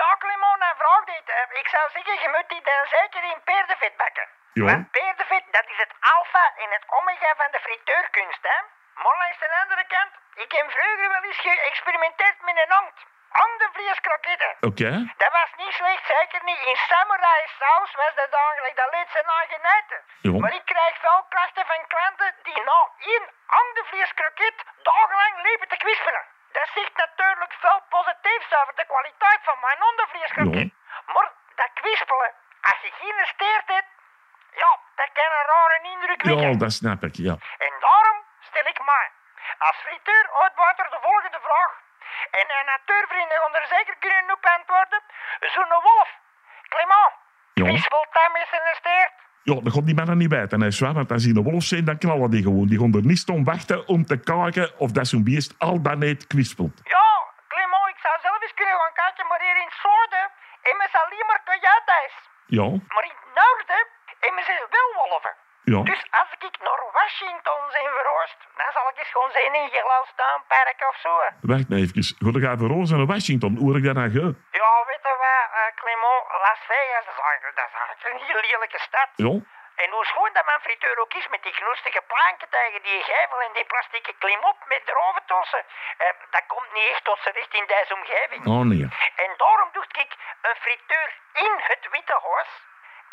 Ja, 0.00 0.08
Clement, 0.18 0.58
dan 0.64 0.74
vraag 0.82 1.04
dit. 1.12 1.26
Ik 1.62 1.68
zou 1.74 1.84
zeggen, 1.94 2.14
je 2.24 2.28
moet 2.34 2.48
die 2.48 2.64
dan 2.70 2.84
zeker 2.96 3.22
in 3.32 3.38
peerdevet 3.44 3.94
bakken. 3.96 4.37
Ja. 4.58 4.64
Want 4.64 4.92
dat 5.56 5.66
is 5.72 5.78
het 5.84 5.94
alfa 6.14 6.44
en 6.62 6.70
het 6.76 6.84
omega 6.98 7.30
van 7.36 7.50
de 7.50 7.60
friteurkunst, 7.66 8.42
hè. 8.42 8.58
Maar 9.02 9.16
langs 9.22 9.38
de 9.38 9.60
andere 9.62 9.84
kant, 9.94 10.12
ik 10.44 10.50
heb 10.52 10.70
vroeger 10.70 11.08
wel 11.14 11.24
eens 11.28 11.40
geëxperimenteerd 11.46 12.38
met 12.48 12.56
een 12.62 12.74
hond. 12.78 12.96
Hondenvleeskroketten. 13.40 14.52
Oké? 14.70 14.90
Dat 15.22 15.32
was 15.40 15.50
niet 15.56 15.74
slecht, 15.80 16.04
zeker 16.06 16.40
niet. 16.44 16.60
In 16.70 16.76
samurai 16.76 17.42
saus 17.60 17.90
was 18.02 18.14
dat 18.14 18.32
eigenlijk 18.32 18.76
dat 18.76 18.90
leed 18.94 19.10
ze 19.14 19.20
na 19.30 19.38
geneten. 19.54 20.00
Ja. 20.20 20.32
Maar 20.40 20.54
ik 20.60 20.64
krijg 20.64 20.94
veel 21.04 21.22
klachten 21.28 21.66
van 21.66 21.82
klanten 21.92 22.34
die 22.42 22.60
na 22.68 22.80
één 23.12 23.26
hondenvleeskroket 23.56 24.56
dagenlang 24.82 25.34
liepen 25.46 25.68
te 25.68 25.76
kwispelen. 25.76 26.24
Dat 26.52 26.68
zegt 26.74 26.96
natuurlijk 26.96 27.52
veel 27.64 27.80
positiefs 27.88 28.50
over 28.60 28.74
de 28.74 28.86
kwaliteit 28.92 29.40
van 29.42 29.58
mijn 29.60 29.80
hondenvleeskroket. 29.86 30.70
Maar 31.14 31.28
dat 31.54 31.70
kwispelen, 31.74 32.32
als 32.60 32.80
je 32.80 32.90
geen 33.00 33.26
steert 33.34 33.68
hebt, 33.76 33.90
ja, 34.62 34.70
dat 35.00 35.10
kan 35.18 35.30
een 35.38 35.46
rare 35.54 35.78
indruk 35.92 36.22
wekken. 36.22 36.50
Ja, 36.50 36.58
dat 36.64 36.72
snap 36.72 37.02
ik, 37.08 37.14
ja. 37.28 37.34
En 37.66 37.72
daarom 37.86 38.18
stel 38.48 38.66
ik 38.74 38.80
mij 38.92 39.06
als 39.58 39.76
friteur 39.84 40.24
uitbuiter 40.42 40.86
de 40.90 40.98
volgende 41.02 41.40
vraag. 41.46 41.72
En 42.40 42.46
een 42.56 42.66
natuurvrienden 42.74 43.38
gaan 43.42 43.54
er 43.60 43.66
zeker 43.76 43.96
kunnen 44.04 44.34
op 44.36 44.44
antwoorden. 44.56 45.00
Zo'n 45.54 45.72
wolf, 45.88 46.08
Clement, 46.72 47.12
Ja. 47.54 47.64
dat 47.64 48.32
met 48.32 48.46
zijn 48.50 48.74
steert? 48.82 49.12
Ja, 49.42 49.54
dat 49.60 49.72
gaat 49.72 49.86
die 49.86 49.94
mannen 49.94 50.18
niet 50.18 50.28
bijten. 50.28 50.60
Hè, 50.60 50.70
zwaar, 50.70 50.92
want 50.94 51.12
als 51.12 51.22
die 51.22 51.36
een 51.36 51.42
wolf 51.50 51.62
zijn, 51.62 51.84
dan 51.84 51.98
knallen 51.98 52.30
die 52.30 52.42
gewoon. 52.42 52.66
Die 52.66 52.78
gaan 52.78 52.94
er 52.94 53.04
niet 53.12 53.28
om 53.28 53.44
wachten 53.44 53.86
om 53.86 54.04
te 54.06 54.18
kijken 54.20 54.78
of 54.78 54.90
dat 54.90 55.06
zo'n 55.06 55.24
beest 55.24 55.54
al 55.58 55.82
dan 55.82 55.98
niet 55.98 56.26
kwispelt. 56.26 56.80
Ja, 56.84 57.06
Clement, 57.48 57.88
ik 57.94 57.98
zou 58.02 58.14
zelf 58.22 58.42
eens 58.42 58.54
kunnen 58.54 58.78
gaan 58.80 58.92
kijken, 58.92 59.26
maar 59.26 59.40
hier 59.40 59.56
in 59.56 59.68
het 59.70 59.78
zuiden 59.86 60.24
hebben 60.62 60.88
ze 60.92 60.98
alleen 61.04 61.26
maar 61.30 61.42
coyotes. 61.50 62.12
Ja, 62.46 62.68
Maar 62.94 63.04
in 63.10 63.16
het 63.22 63.34
noorden 63.40 63.82
hebben 64.28 64.44
ze 64.44 64.54
wel 64.76 64.90
wolven. 65.00 65.34
ja. 65.72 65.80
Dus 65.92 66.02
als 66.20 66.30
ik 66.48 66.54
naar 66.66 66.82
Washington 66.98 67.60
zijn 67.76 67.90
verhuisd, 67.98 68.38
dan 68.60 68.70
zal 68.76 68.86
ik 68.92 68.96
eens 69.00 69.12
gewoon 69.16 69.32
zijn 69.38 69.52
in 69.60 69.68
Yellowstone 69.74 70.42
Park 70.52 70.78
of 70.90 70.96
zo. 71.04 71.12
Wacht 71.52 71.68
nou 71.68 71.80
even. 71.82 72.02
Ga 72.22 72.28
ik 72.38 72.44
even 72.54 72.68
roze 72.74 72.94
naar 72.96 73.10
Washington? 73.14 73.52
Hoe 73.62 73.76
ik 73.78 73.84
dat 73.88 73.96
nou 74.00 74.10
ga? 74.16 74.26
Ja, 74.60 74.72
weet 74.90 75.04
je 75.08 75.14
wat, 75.24 75.44
eh, 75.58 75.68
Clement, 75.80 76.22
Las 76.44 76.60
Vegas, 76.70 77.04
dat 77.08 77.14
is, 77.16 77.22
eigenlijk, 77.30 77.56
dat 77.60 77.66
is 77.70 77.76
eigenlijk 77.78 78.02
een 78.08 78.20
heel 78.26 78.42
lelijke 78.48 78.80
stad. 78.88 79.08
Ja? 79.26 79.34
En 79.84 79.90
hoe 79.96 80.04
schoon 80.12 80.30
dat 80.36 80.44
mijn 80.50 80.64
friteur 80.66 80.96
ook 81.02 81.14
is 81.20 81.28
met 81.34 81.42
die 81.46 81.56
knoestige 81.60 82.02
planken 82.12 82.48
tegen 82.58 82.80
die 82.88 83.00
gevel 83.10 83.38
en 83.46 83.52
die 83.58 83.68
plastieke 83.72 84.14
klimop 84.22 84.58
met 84.72 84.82
droven 84.90 85.22
tussen, 85.32 85.62
eh, 85.98 86.12
dat 86.34 86.44
komt 86.52 86.70
niet 86.74 86.88
echt 86.92 87.04
tot 87.04 87.18
z'n 87.24 87.36
recht 87.38 87.54
in 87.60 87.66
deze 87.74 87.92
omgeving. 88.00 88.42
Oh 88.54 88.64
nee. 88.70 88.84
En 89.24 89.30
daarom 89.42 89.70
dacht 89.78 89.94
ik, 90.04 90.10
een 90.46 90.58
friteur 90.64 91.08
in 91.44 91.52
het 91.70 91.82
Witte 91.94 92.16
Huis, 92.26 92.50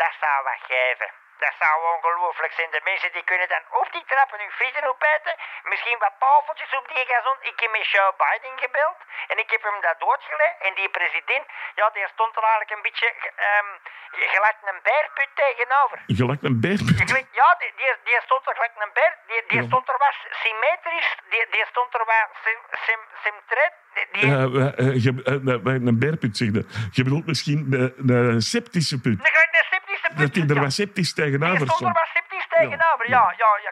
dat 0.01 0.13
zou 0.21 0.35
wat 0.49 0.61
geven. 0.73 1.09
Dat 1.45 1.55
zou 1.61 1.73
ongelooflijk 1.95 2.53
zijn. 2.59 2.71
De 2.77 2.81
mensen 2.91 3.11
die 3.15 3.25
kunnen 3.31 3.49
dan 3.53 3.63
op 3.81 3.87
die 3.95 4.05
trappen 4.11 4.39
hun 4.43 4.57
frieten 4.59 4.85
opeten. 4.93 5.33
Misschien 5.71 5.99
wat 6.05 6.15
tafeltjes 6.23 6.71
op 6.79 6.85
die 6.93 7.05
gazon. 7.11 7.37
Ik 7.51 7.57
heb 7.61 7.71
met 7.77 7.87
Joe 7.93 8.11
Biden 8.21 8.55
gebeld. 8.65 8.97
En 9.31 9.37
ik 9.43 9.49
heb 9.55 9.61
hem 9.67 9.79
dat 9.87 9.97
doodgelegd. 10.05 10.57
En 10.67 10.73
die 10.79 10.89
president, 10.97 11.45
ja, 11.79 11.85
die 11.95 12.07
stond 12.15 12.31
er 12.37 12.43
eigenlijk 12.47 12.73
een 12.75 12.85
beetje 12.87 13.09
ehm 13.49 13.69
gelijk 14.35 14.57
een 14.71 14.81
beerput 14.89 15.31
tegenover. 15.43 15.97
Gelijk 16.21 16.41
een 16.47 16.59
beerput. 16.65 16.97
Ja, 17.41 17.49
die, 17.61 17.71
die, 17.79 17.91
die 18.07 18.19
stond 18.27 18.43
er 18.47 18.55
gelijk 18.57 18.75
een 18.85 18.93
beer. 18.99 19.13
Die, 19.29 19.41
die 19.51 19.61
Ja. 19.61 19.67
stond 19.69 19.85
er 19.91 19.97
wat 20.05 20.15
symmetrisch. 20.43 21.09
Die, 21.31 21.43
die 21.55 21.65
stond 21.71 21.89
er 21.97 22.05
wat 22.11 22.27
sim, 22.45 22.59
sim, 22.85 23.01
symmetret. 23.23 23.73
Die, 24.13 24.23
Eh, 24.23 24.43
eh, 24.43 24.79
eh, 24.79 25.07
eh, 25.31 25.75
eh, 25.75 25.87
een 25.89 25.99
beerput, 26.03 26.33
zeg 26.39 26.47
je. 26.55 26.61
Je 26.97 27.03
bedoelt 27.07 27.25
misschien 27.31 27.59
een, 27.73 28.09
een 28.09 28.41
septische 28.41 28.97
put. 29.01 29.13
een, 29.13 29.19
een 29.19 29.29
septische 29.29 29.69
put. 29.69 29.74
Dat 30.21 30.33
die 30.33 30.45
er 30.53 30.59
wat 30.65 30.75
Die 30.75 31.13
tegenover 31.21 31.67
stond 31.67 31.89
er 31.91 31.99
wat 32.01 32.09
sceptisch 32.13 32.47
tegenover. 32.57 33.05
Ja, 33.15 33.23
ja, 33.43 33.51
ja, 33.65 33.71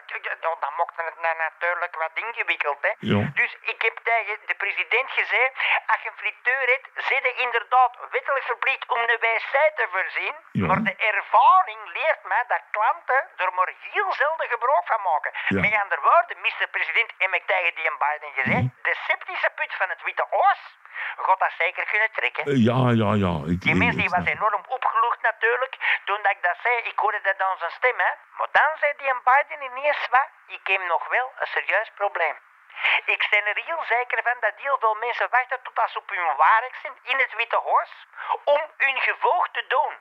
dan 0.64 0.72
maakte 0.78 1.02
het 1.10 1.18
na- 1.24 1.38
natuurlijk 1.48 1.94
wat 2.04 2.14
ingewikkeld. 2.26 2.80
Hè. 2.86 2.92
Ja. 3.12 3.20
Dus 3.40 3.52
ik 3.72 3.80
heb 3.86 3.96
tegen 4.10 4.36
de 4.50 4.56
president 4.62 5.08
gezegd, 5.20 5.54
als 5.92 6.00
je 6.02 6.08
een 6.10 6.20
friteur 6.22 6.64
hebt, 6.74 6.86
zit 7.08 7.22
je 7.28 7.32
inderdaad 7.46 7.92
wettelijk 8.16 8.46
verplicht 8.52 8.88
om 8.94 9.00
een 9.00 9.20
wc 9.26 9.54
te 9.78 9.86
voorzien. 9.94 10.34
Ja. 10.60 10.66
Maar 10.68 10.82
de 10.88 10.96
ervaring 11.12 11.80
leert 11.98 12.22
mij 12.32 12.44
dat 12.52 12.62
klanten 12.76 13.20
er 13.44 13.50
maar 13.58 13.70
heel 13.92 14.10
zelden 14.22 14.48
gebruik 14.54 14.86
van 14.92 15.02
maken. 15.10 15.30
Ja. 15.54 15.60
Met 15.64 15.74
andere 15.82 16.02
woorden, 16.10 16.36
Mr. 16.46 16.66
President, 16.76 17.10
heb 17.22 17.32
ik 17.38 17.44
tegen 17.52 17.72
die 17.78 17.90
Biden 18.04 18.32
gezegd, 18.38 18.66
de 18.88 18.94
septische 19.08 19.50
put 19.58 19.72
van 19.80 19.88
het 19.94 20.00
Witte 20.06 20.26
Huis 20.30 20.62
gaat 21.16 21.38
dat 21.38 21.52
zeker 21.58 21.84
kunnen 21.92 22.10
trekken. 22.12 22.44
Eh, 22.44 22.64
Ja, 22.70 22.80
ja, 23.02 23.10
ja. 23.24 23.34
Ik, 23.52 23.60
Die 23.66 23.74
mens 23.82 23.96
die 23.96 24.10
was 24.16 24.26
enorm 24.36 24.64
opgelucht 24.76 25.20
natuurlijk. 25.30 25.74
Toen 26.04 26.20
dat 26.22 26.32
ik 26.36 26.42
dat 26.42 26.56
zei, 26.62 26.74
ik 26.90 26.98
hoorde 26.98 27.20
dat 27.22 27.40
aan 27.46 27.58
zijn 27.58 27.70
stem, 27.78 27.98
hè. 28.06 28.12
Maar 28.38 28.48
dan 28.58 28.70
zei 28.80 28.92
die 28.96 29.08
een 29.10 29.22
Biden 29.28 29.62
ineens 29.68 30.02
wat, 30.10 30.28
ik 30.46 30.66
heb 30.72 30.82
nog 30.94 31.04
wel 31.08 31.32
een 31.40 31.46
serieus 31.46 31.90
probleem. 31.94 32.36
Ik 33.04 33.26
ben 33.30 33.46
er 33.46 33.60
heel 33.64 33.82
zeker 33.88 34.20
van 34.22 34.36
dat 34.40 34.52
heel 34.56 34.78
veel 34.80 34.94
mensen 34.94 35.28
wachten 35.30 35.58
tot 35.62 35.78
als 35.82 35.92
ze 35.92 35.98
op 35.98 36.08
hun 36.08 36.36
werk 36.36 36.74
zijn 36.82 36.96
in 37.02 37.18
het 37.18 37.34
Witte 37.36 37.60
Huis 37.70 37.92
om 38.44 38.60
hun 38.76 38.98
gevolg 39.00 39.48
te 39.52 39.64
doen. 39.68 39.92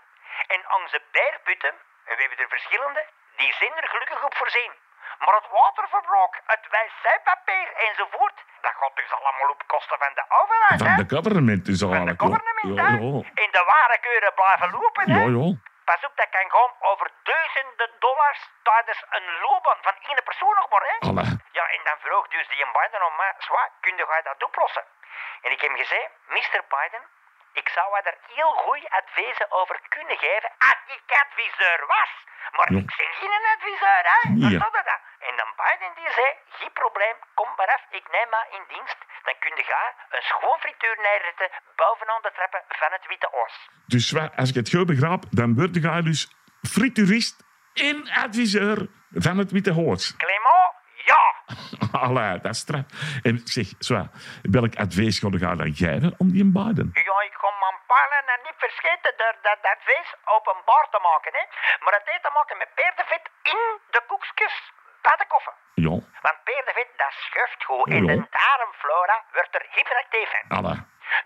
En 0.48 0.62
onze 0.78 1.02
beerputten, 1.12 1.74
en 2.06 2.16
we 2.16 2.22
hebben 2.22 2.38
er 2.38 2.48
verschillende, 2.58 3.06
die 3.36 3.54
zijn 3.54 3.76
er 3.82 3.88
gelukkig 3.88 4.24
op 4.24 4.36
voorzien. 4.36 4.72
Maar 5.20 5.36
het 5.42 5.50
waterverbruik, 5.52 6.42
het 6.46 6.64
wc-papier 6.74 7.68
enzovoort, 7.88 8.38
dat 8.62 8.74
gaat 8.80 8.96
dus 8.96 9.12
allemaal 9.20 9.50
op 9.50 9.62
kosten 9.68 9.98
van 10.04 10.14
de 10.20 10.26
overheid, 10.42 10.80
hè? 10.80 10.86
Van 10.88 11.02
de 11.04 11.16
government 11.16 11.68
is 11.68 11.80
Van 11.80 11.90
de 11.90 11.96
eigenlijk. 11.96 12.22
ja. 12.80 12.88
En 13.44 13.50
de 13.58 13.64
ware 13.74 13.98
keuren 14.08 14.34
blijven 14.34 14.70
lopen, 14.72 15.06
hè? 15.12 15.20
Ja, 15.22 15.30
ja. 15.40 15.48
Pas 15.90 16.06
op, 16.08 16.14
dat 16.16 16.30
kan 16.36 16.50
gaan 16.56 16.74
over 16.92 17.08
duizenden 17.24 17.92
dollars 18.00 18.42
tijdens 18.64 19.00
een 19.18 19.28
loopbaan 19.44 19.82
van 19.88 19.96
één 20.10 20.24
persoon 20.24 20.56
nog 20.60 20.70
maar, 20.70 20.86
hè? 20.92 20.96
Ja, 21.58 21.66
en 21.76 21.82
dan 21.88 21.98
vroeg 22.04 22.28
dus 22.28 22.48
die 22.48 22.66
Biden 22.78 23.06
om 23.08 23.16
mij, 23.22 23.34
zwaar, 23.38 23.70
kun 23.80 23.96
je 23.96 24.22
dat 24.24 24.44
oplossen? 24.44 24.86
En 25.42 25.52
ik 25.52 25.62
heb 25.62 25.70
hem 25.70 25.80
gezegd, 25.80 26.10
Mr. 26.36 26.62
Biden, 26.74 27.04
ik 27.62 27.68
zou 27.76 27.88
er 28.10 28.18
heel 28.36 28.54
goede 28.66 28.90
adviezen 29.02 29.48
over 29.60 29.76
kunnen 29.96 30.18
geven 30.26 30.50
als 30.70 30.82
ik 30.98 31.04
adviseur 31.24 31.80
was. 31.96 32.12
Maar 32.56 32.70
Ja. 32.74 32.80
ik 32.84 32.90
ben 33.00 33.12
geen 33.22 33.46
adviseur, 33.56 34.04
hè? 34.14 34.20
Ja. 34.46 34.60
Dat? 34.60 35.02
En 35.30 35.34
dan 35.40 35.50
Biden 35.62 35.92
die 36.00 36.12
zei, 36.18 36.30
geen 36.58 36.74
probleem, 36.82 37.16
kom 37.40 37.50
maar 37.58 37.70
af, 37.76 37.84
ik 38.00 38.06
neem 38.16 38.30
maar 38.36 38.48
in 38.58 38.64
dienst. 38.74 39.00
Dan 39.28 39.36
kun 39.44 39.54
je 39.60 39.64
gaan 39.72 39.92
een 40.16 40.26
schoon 40.32 40.58
frituur 40.64 40.96
neerzetten 41.08 41.50
bovenaan 41.82 42.22
de 42.28 42.32
trappen 42.38 42.62
van 42.82 42.92
het 42.98 43.06
Witte 43.12 43.30
Huis. 43.36 43.56
Dus 43.94 44.06
als 44.42 44.50
ik 44.52 44.56
het 44.62 44.70
goed 44.74 44.88
begrijp, 44.94 45.22
dan 45.40 45.50
word 45.60 45.74
je 45.76 46.02
dus 46.12 46.22
frituurist 46.76 47.36
en 47.74 47.98
adviseur 48.26 48.78
van 49.26 49.38
het 49.38 49.52
Witte. 49.52 49.72
Clément, 49.74 50.63
Allee, 52.06 52.34
dat 52.46 52.52
is 52.56 52.60
straf. 52.66 52.86
En 53.28 53.36
zeg, 53.56 53.68
zo, 53.90 53.96
welk 54.58 54.74
advies 54.86 55.16
ga 55.22 55.28
je 55.32 55.40
dan 55.64 55.74
geven 55.84 56.12
om 56.22 56.28
die 56.38 56.48
Biden? 56.58 56.88
Ja, 57.10 57.18
ik 57.30 57.36
ga 57.42 57.50
mijn 57.64 57.80
palen 57.92 58.24
en 58.36 58.42
niet 58.48 58.60
vergeten 58.66 59.12
door 59.22 59.36
dat 59.50 59.60
advies 59.76 60.10
openbaar 60.36 60.86
te 60.94 61.00
maken. 61.10 61.32
Hè. 61.40 61.44
Maar 61.84 61.94
het 62.00 62.08
heeft 62.12 62.24
te 62.28 62.32
maken 62.40 62.58
met 62.64 62.70
peerdevet 62.80 63.24
in 63.54 63.62
de 63.96 64.02
koekjes 64.10 64.56
bij 65.06 65.18
de 65.22 65.28
koffer. 65.34 65.56
Ja, 65.86 65.96
Want 66.26 66.38
peerdevet, 66.50 66.90
dat 67.04 67.14
schuift 67.26 67.62
goed. 67.70 67.88
En 67.96 68.04
Ja. 68.06 68.14
de 68.14 68.28
darmflora 68.40 69.18
wordt 69.36 69.56
er 69.58 69.66
hyperactief 69.76 70.30
in. 70.40 70.48
allee. 70.58 70.80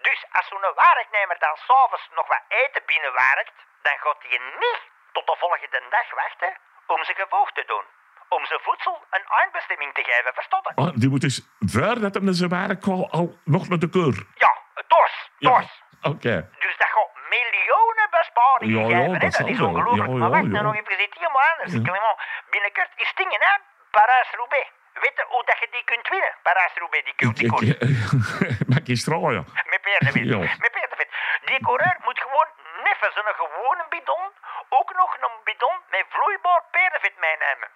Dus 0.08 0.19
als 0.38 0.47
zo'n 0.50 0.67
werknemer 0.88 1.38
dan 1.45 1.56
s'avonds 1.67 2.06
nog 2.19 2.28
wat 2.34 2.43
eten 2.62 2.84
binnenwerkt, 2.93 3.56
dan 3.86 3.95
gaat 4.04 4.21
hij 4.28 4.39
niet 4.63 4.82
tot 5.15 5.26
de 5.30 5.36
volgende 5.43 5.82
dag 5.95 6.08
wachten 6.23 6.52
om 6.93 7.00
zijn 7.08 7.19
gevolg 7.23 7.50
te 7.58 7.63
doen. 7.71 7.86
Om 8.30 8.46
zijn 8.46 8.60
voedsel 8.63 8.96
een 9.10 9.26
eindbestemming 9.42 9.94
te 9.94 10.04
geven, 10.04 10.34
verstaat 10.34 10.63
je? 10.63 10.82
Oh, 10.82 10.90
die 10.96 11.10
moet 11.10 11.22
dus, 11.22 11.38
voordat 11.60 12.13
hem 12.13 12.34
zijn 12.34 12.50
werk 12.50 12.82
kwam, 12.82 13.02
al 13.20 13.38
nog 13.44 13.68
naar 13.70 13.80
de 13.80 13.90
keur. 13.90 14.16
Ja, 14.36 14.52
dors, 14.88 15.16
Ja, 15.38 15.50
dors. 15.50 15.72
oké. 16.02 16.36
Dus 16.66 16.76
dat 16.78 16.88
gaat 16.96 17.12
miljoenen 17.36 18.08
besparingen 18.18 18.88
Ja, 18.90 18.98
ja, 18.98 19.04
geven. 19.06 19.20
dat 19.20 19.48
is 19.54 19.60
ongelooflijk. 19.62 20.10
Ja, 20.12 20.18
maar 20.22 20.30
wacht, 20.30 20.44
nou 20.56 20.63
nog 20.63 20.76
even 20.76 20.96
hier 21.20 21.32
maar 21.34 21.48
anders. 21.52 21.72
Clement, 21.88 22.18
binnenkort 22.54 22.92
is 22.96 23.12
dingen, 23.16 23.40
hè? 23.48 23.54
Parijs-Roubaix. 23.92 24.68
Weet 25.04 25.16
je 25.20 25.26
hoe 25.34 25.44
dat 25.50 25.58
je 25.60 25.68
die 25.76 25.84
kunt 25.92 26.08
winnen? 26.13 26.34
Parijs-Roubaix, 26.48 27.04
die, 27.08 27.16
koers. 27.20 27.40
ik, 27.48 28.68
mag 28.74 28.84
je 28.92 28.96
strooien? 29.04 29.44
Met 29.74 29.82
peerdevet. 29.88 30.26
Ja. 30.34 30.38
Met 30.66 30.72
peerdevet. 30.78 31.10
Die 31.50 31.60
coureur 31.68 31.96
moet 32.08 32.20
gewoon 32.26 32.50
neffen 32.88 33.12
zo'n 33.16 33.34
gewone 33.44 33.86
bidon, 33.90 34.26
ook 34.80 34.90
nog 35.02 35.10
een 35.26 35.36
bidon 35.44 35.78
met 35.94 36.06
vloeibaar 36.10 36.62
peerdevet 36.72 37.16
meenemen. 37.26 37.70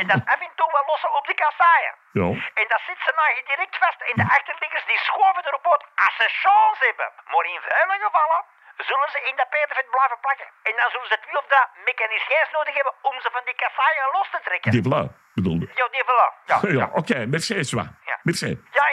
En 0.00 0.06
dan 0.12 0.20
af 0.34 0.40
en 0.46 0.52
toe 0.58 0.70
wel 0.76 0.86
lossen 0.86 1.12
op 1.18 1.24
de 1.26 1.34
kasseien. 1.42 1.94
Ja. 2.20 2.28
En 2.60 2.66
dat 2.72 2.82
zit 2.88 3.00
ze 3.06 3.12
nou 3.18 3.28
direct 3.52 3.76
vast. 3.84 4.00
En 4.10 4.14
de 4.20 4.26
achterliggers 4.36 4.84
die 4.92 5.00
schoven 5.08 5.42
erop 5.46 5.66
uit 5.72 5.84
als 6.04 6.14
ze 6.20 6.26
chance 6.42 6.80
hebben. 6.88 7.08
Maar 7.32 7.44
in 7.54 7.60
vele 7.66 7.96
gevallen 8.06 8.40
zullen 8.88 9.10
ze 9.14 9.18
in 9.28 9.36
dat 9.36 9.48
peerdevet 9.54 9.90
blijven 9.90 10.18
plakken. 10.24 10.48
En 10.68 10.74
dan 10.80 10.88
zullen 10.92 11.08
ze 11.10 11.14
het 11.18 11.24
wiel 11.28 11.40
of 11.42 11.46
dat 11.46 11.66
mechaniciëns 11.88 12.50
nodig 12.58 12.74
hebben 12.74 12.94
om 13.10 13.16
ze 13.24 13.28
van 13.36 13.44
die 13.48 13.58
kasseien 13.62 14.08
los 14.16 14.28
te 14.34 14.40
trekken. 14.48 14.70
Die 14.76 14.82
vla, 14.88 15.00
bedoelde. 15.38 15.66
Ja, 15.80 15.86
die 15.94 16.04
voilà. 16.10 16.28
Ja. 16.50 16.58
Ja, 16.80 16.86
oké, 17.00 17.26
merci, 17.34 17.64
zwa. 17.64 17.84
Ja. 18.10 18.16
Merci. 18.22 18.50
Ja, 18.78 18.84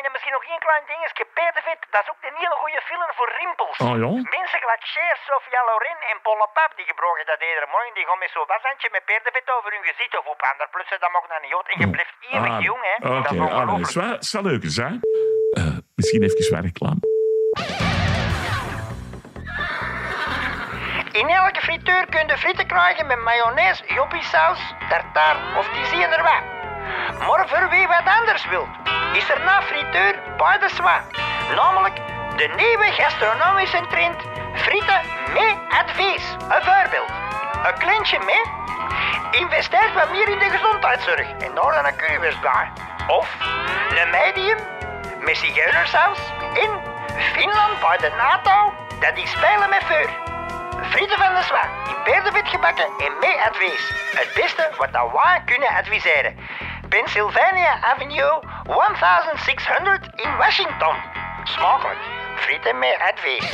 klein 0.65 0.85
dingetje. 0.91 1.23
Peerdevet, 1.37 1.79
dat 1.93 2.01
is 2.05 2.09
ook 2.13 2.21
een 2.27 2.37
hele 2.43 2.57
goede 2.63 2.81
filler 2.89 3.11
voor 3.17 3.29
rimpels. 3.41 3.77
Oh, 3.87 3.95
ja? 4.03 4.11
Mensen 4.39 4.59
gelijk 4.63 4.83
Cher, 4.93 5.15
Sofia 5.29 5.61
Loren 5.69 5.99
en 6.11 6.17
Paula 6.25 6.47
Pap, 6.57 6.71
die 6.79 6.87
gebruiken 6.91 7.25
dat 7.31 7.39
iedere 7.47 7.67
morgen. 7.75 7.93
Die 7.97 8.05
gaan 8.09 8.21
met 8.23 8.31
zo'n 8.35 8.49
washandje 8.53 8.89
met 8.95 9.03
peerdevet 9.09 9.47
over 9.55 9.69
hun 9.75 9.85
gezicht 9.91 10.13
of 10.19 10.25
op 10.33 10.39
ander 10.51 10.67
plutsen. 10.73 10.99
Dat 11.03 11.11
mag 11.17 11.25
dan 11.33 11.41
niet 11.45 11.55
uit. 11.57 11.67
En 11.73 11.77
je 11.83 11.87
blijft 11.95 12.15
eeuwig 12.31 12.53
Ah, 12.57 12.61
jong, 12.69 12.81
hè. 12.89 12.95
Oké, 13.07 13.21
dat 13.27 13.31
is 13.37 13.39
ongelooflijk. 13.47 13.93
zwa, 13.97 14.09
zal 14.31 14.43
leuk 14.51 14.63
zijn. 14.79 14.97
Eh, 15.59 15.77
misschien 15.99 16.23
even 16.27 16.61
reclame. 16.69 17.01
In 21.21 21.29
elke 21.29 21.61
frituur 21.61 22.05
kun 22.09 22.27
je 22.27 22.37
frieten 22.37 22.67
krijgen 22.67 23.07
met 23.07 23.19
mayonaise, 23.19 23.83
joppiesaus, 23.87 24.59
tartaar 24.89 25.57
of 25.57 25.67
die 25.69 25.85
zie 25.85 25.97
je 25.97 26.05
er 26.05 26.23
wat. 26.23 26.54
Maar 27.19 27.47
voor 27.47 27.69
wie 27.69 27.87
wat 27.87 28.05
anders 28.19 28.45
wilt, 28.45 28.69
is 29.13 29.29
er 29.29 29.39
na 29.43 29.61
frituur 29.61 30.15
bij 30.37 30.57
de 30.59 30.69
swa. 30.69 31.01
Namelijk 31.55 31.95
de 32.35 32.47
nieuwe 32.55 32.91
gastronomische 32.91 33.81
trend 33.89 34.21
frieten 34.53 35.01
met 35.33 35.55
advies. 35.69 36.23
Een 36.49 36.63
voorbeeld. 36.63 37.11
Een 37.63 37.77
kleintje 37.77 38.19
mee. 38.19 38.43
Investeer 39.41 39.93
wat 39.93 40.11
meer 40.11 40.29
in 40.29 40.39
de 40.39 40.49
gezondheidszorg 40.49 41.27
en 41.39 41.55
daar 41.55 41.71
dan 41.71 41.85
een 41.85 41.95
currywurst 41.95 42.41
bij. 42.41 42.71
Of 43.07 43.35
een 43.89 44.09
medium 44.09 44.57
met 45.19 45.37
zigeunersaus 45.37 46.19
in 46.53 46.69
Finland 47.33 47.79
bij 47.79 47.97
de 47.97 48.11
NATO. 48.17 48.73
Dat 48.99 49.15
die 49.15 49.27
spelen 49.27 49.69
met 49.69 49.83
vuur. 49.83 50.09
Frieten 50.89 51.17
van 51.17 51.35
de 51.35 51.43
Zwa, 51.43 51.61
in 51.87 52.03
peerdevet 52.03 52.47
gebakken 52.47 52.85
en 52.85 53.19
mee 53.19 53.41
advies. 53.41 53.93
Het 54.15 54.31
beste 54.33 54.71
wat 54.77 54.89
wij 54.91 55.41
kunnen 55.45 55.69
adviseren. 55.69 56.37
Pennsylvania 56.89 57.81
Avenue 57.81 58.39
1600 58.65 60.05
in 60.15 60.37
Washington. 60.37 60.95
Smakelijk. 61.43 61.99
Frieten 62.35 62.79
met 62.79 62.97
advies. 63.11 63.53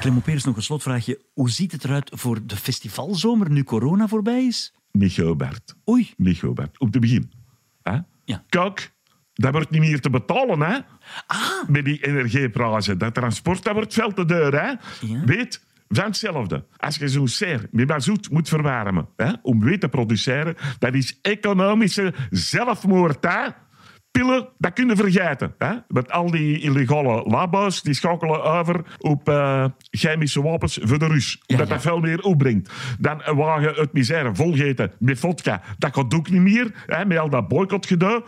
Clement 0.00 0.24
Peers, 0.24 0.44
nog 0.44 0.56
een 0.56 0.62
slotvraagje. 0.62 1.20
Hoe 1.32 1.50
ziet 1.50 1.72
het 1.72 1.84
eruit 1.84 2.10
voor 2.14 2.46
de 2.46 2.56
festivalzomer 2.56 3.50
nu 3.50 3.64
corona 3.64 4.08
voorbij 4.08 4.44
is? 4.44 4.74
Micho 4.90 5.36
Bert. 5.36 5.74
Oei, 5.88 6.14
Micho 6.16 6.52
Bert. 6.52 6.78
Om 6.78 6.90
te 6.90 6.98
beginnen. 6.98 7.30
Hè? 7.82 7.98
Ja. 8.24 8.44
Kijk, 8.48 8.92
dat 9.34 9.52
wordt 9.52 9.70
niet 9.70 9.80
meer 9.80 10.00
te 10.00 10.10
betalen, 10.10 10.60
hè? 10.60 10.78
Met 11.66 11.84
die 11.84 12.06
energieprijzen. 12.06 12.98
Dat 12.98 13.14
transport, 13.14 13.64
dat 13.64 13.74
wordt 13.74 13.94
veel 13.94 14.12
te 14.12 14.24
duur, 14.24 14.60
hè? 14.60 14.68
Ja. 15.06 15.24
Weet, 15.24 15.63
van 15.88 16.04
hetzelfde. 16.04 16.64
Als 16.76 16.96
je 16.96 17.08
zo'n 17.08 17.28
ser 17.28 17.68
met 17.70 17.88
mazoet 17.88 18.30
moet 18.30 18.48
verwarmen, 18.48 19.08
hè, 19.16 19.32
om 19.42 19.60
weet 19.60 19.80
te 19.80 19.88
produceren, 19.88 20.56
dat 20.78 20.94
is 20.94 21.18
economische 21.22 22.14
zelfmoord, 22.30 23.24
hè? 23.24 23.48
Pillen, 24.18 24.48
dat 24.58 24.72
kun 24.72 24.88
je 24.88 24.96
vergeten. 24.96 25.54
Hè? 25.58 25.72
Want 25.88 26.10
al 26.10 26.30
die 26.30 26.60
illegale 26.60 27.22
labo's 27.26 27.82
die 27.82 27.94
schakelen 27.94 28.42
over 28.42 28.84
op 28.98 29.28
eh, 29.28 29.64
chemische 29.90 30.42
wapens 30.42 30.78
voor 30.82 30.98
de 30.98 31.06
Rus. 31.06 31.42
Omdat 31.46 31.68
ja. 31.68 31.72
dat 31.72 31.82
veel 31.82 32.00
meer 32.00 32.20
opbrengt. 32.20 32.72
Dan 32.98 33.20
een 33.24 33.36
wagen 33.36 33.74
uit 33.74 33.92
misère 33.92 34.34
volgeten 34.34 34.92
met 34.98 35.18
vodka. 35.18 35.62
Dat 35.78 35.94
gaat 35.94 36.14
ook 36.14 36.30
niet 36.30 36.40
meer. 36.40 36.84
Hè? 36.86 37.04
Met 37.04 37.18
al 37.18 37.30
dat 37.30 37.48
boycott 37.48 37.86
gedaan. 37.86 38.22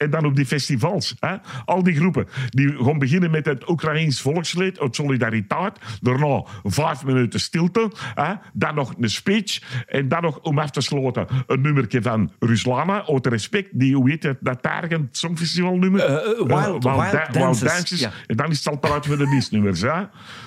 En 0.00 0.10
dan 0.10 0.24
op 0.24 0.36
die 0.36 0.46
festivals. 0.46 1.14
Hè? 1.18 1.36
Al 1.64 1.82
die 1.82 1.94
groepen. 1.94 2.26
Die 2.48 2.84
gaan 2.84 2.98
beginnen 2.98 3.30
met 3.30 3.46
het 3.46 3.68
Oekraïens 3.68 4.20
volkslied 4.20 4.78
uit 4.78 4.94
solidariteit. 4.96 5.78
Daarna 6.00 6.44
vijf 6.62 7.04
minuten 7.04 7.40
stilte. 7.40 7.90
Hè? 8.14 8.32
Dan 8.52 8.74
nog 8.74 8.94
een 8.98 9.10
speech. 9.10 9.84
En 9.86 10.08
dan 10.08 10.22
nog 10.22 10.40
om 10.40 10.58
af 10.58 10.70
te 10.70 10.80
sluiten 10.80 11.26
een 11.46 11.60
nummertje 11.60 12.02
van 12.02 12.30
Ruslana. 12.38 13.06
Uit 13.06 13.26
respect. 13.26 13.68
Die, 13.78 13.94
hoe 13.94 14.10
heet 14.10 14.22
het, 14.22 14.38
dat 14.40 14.62
Targent 14.62 15.16
Songfestival 15.16 15.76
nummer? 15.76 16.00
Eh, 16.04 16.46
Wild- 16.46 16.84
Wild 16.84 17.32
Dances, 17.34 18.00
ja. 18.00 18.10
En 18.26 18.36
dan 18.36 18.50
is 18.50 18.64
het 18.64 18.82
al 18.82 19.00
voor 19.00 19.16
de 19.18 19.26
misnummers. 19.26 19.80
Hè? 19.80 20.02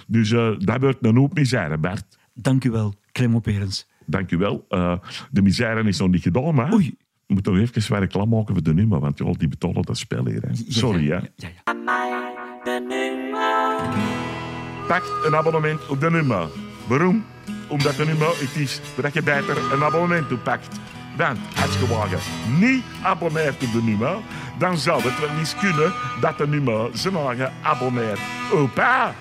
Dus 0.08 0.32
eh, 0.32 0.50
dat 0.58 0.80
wordt 0.82 1.06
een 1.06 1.18
hoop 1.18 1.34
misère, 1.34 1.78
Bert. 1.78 2.18
dank 2.34 2.63
u 2.63 2.72
wel, 2.72 2.94
Clement 3.12 3.42
Perens. 3.42 3.88
Dank 4.06 4.32
u 4.32 4.38
wel. 4.38 4.66
De 5.32 5.42
misère 5.42 5.84
is 5.84 5.98
nog 6.00 6.10
niet 6.10 6.22
gedaan, 6.22 6.56
maar... 6.56 6.74
Oei. 6.74 6.96
Moet 7.34 7.46
nog 7.46 7.58
even 7.58 7.91
wat 7.93 8.00
reclame 8.00 8.36
maken 8.36 8.54
voor 8.54 8.63
de 8.63 8.74
nummer, 8.74 9.00
want 9.00 9.17
ja, 9.17 9.32
die 9.38 9.48
betalen 9.48 9.82
dat 9.82 9.98
spel 9.98 10.26
hier. 10.26 10.41
Hè. 10.41 10.50
Sorry, 10.67 11.08
ja. 11.08 11.22
Ja, 11.36 11.48
ja. 11.65 11.74
Pak 14.88 15.04
een 15.26 15.36
abonnement 15.36 15.88
op 15.88 16.00
de 16.00 16.12
nummer. 16.12 16.48
Waarom? 16.88 17.26
Omdat 17.67 17.96
de 17.96 18.06
nummer 18.06 18.28
het 18.28 18.56
is 18.56 18.82
dat 19.02 19.13
je 19.13 19.22
beter 19.22 19.74
een 19.74 19.84
abonnement 19.84 20.32
op 20.32 20.43
pakt. 20.43 20.80
Want 21.17 21.39
als 21.62 21.80
je 21.80 21.88
wagen 21.88 22.19
niet 22.60 22.84
abonneert 23.04 23.63
op 23.63 23.72
de 23.72 23.82
nummer, 23.84 24.15
dan 24.60 24.78
zou 24.78 25.02
het 25.04 25.19
wel 25.19 25.38
eens 25.38 25.56
kunnen 25.56 25.93
dat 26.22 26.38
de 26.38 26.48
nummer 26.48 26.89
zijn 26.93 27.15
eigen 27.15 27.54
abonneert. 27.62 28.19
Opa! 28.52 29.13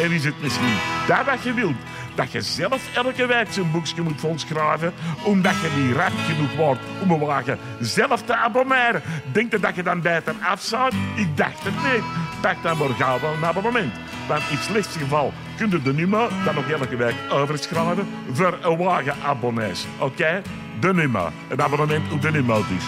En 0.00 0.12
is 0.12 0.24
het 0.24 0.42
misschien 0.42 0.76
dat 1.06 1.24
wat 1.24 1.42
je 1.42 1.52
wilt? 1.52 1.76
Dat 2.14 2.32
je 2.32 2.40
zelf 2.40 2.94
elke 2.94 3.26
week 3.26 3.46
zo'n 3.50 3.70
boekje 3.70 4.02
moet 4.02 4.20
volschrijven, 4.20 4.92
omdat 5.24 5.54
je 5.60 5.82
niet 5.82 5.96
rap 5.96 6.12
genoeg 6.26 6.54
wordt 6.56 6.80
om 7.02 7.10
een 7.10 7.18
wagen 7.18 7.58
zelf 7.80 8.22
te 8.22 8.36
abonneren. 8.36 9.02
Denk 9.32 9.50
je 9.52 9.58
dat 9.58 9.74
je 9.74 9.82
dan 9.82 10.00
beter 10.00 10.34
af 10.42 10.62
zou? 10.62 10.92
Ik 11.14 11.36
dacht 11.36 11.64
het 11.64 11.74
niet. 11.74 12.04
Pak 12.40 12.62
dan 12.62 12.78
maar 12.78 12.88
gauw 12.88 13.18
een 13.34 13.44
abonnement. 13.44 13.92
Want 14.28 14.42
in 14.50 14.56
het 14.56 14.64
slechtste 14.64 14.98
geval 14.98 15.32
kun 15.56 15.70
je 15.70 15.82
de 15.82 15.92
nummer 15.92 16.28
dan 16.44 16.54
nog 16.54 16.70
elke 16.70 16.96
week 16.96 17.14
overschrijven 17.30 18.06
voor 18.32 18.58
een 18.62 18.76
wagenabonnees. 18.76 19.86
Oké? 19.98 20.42
De 20.80 20.94
nummer. 20.94 21.32
Een 21.48 21.62
abonnement 21.62 22.12
op 22.12 22.22
de 22.22 22.30
nummer 22.30 22.56
dus. 22.68 22.84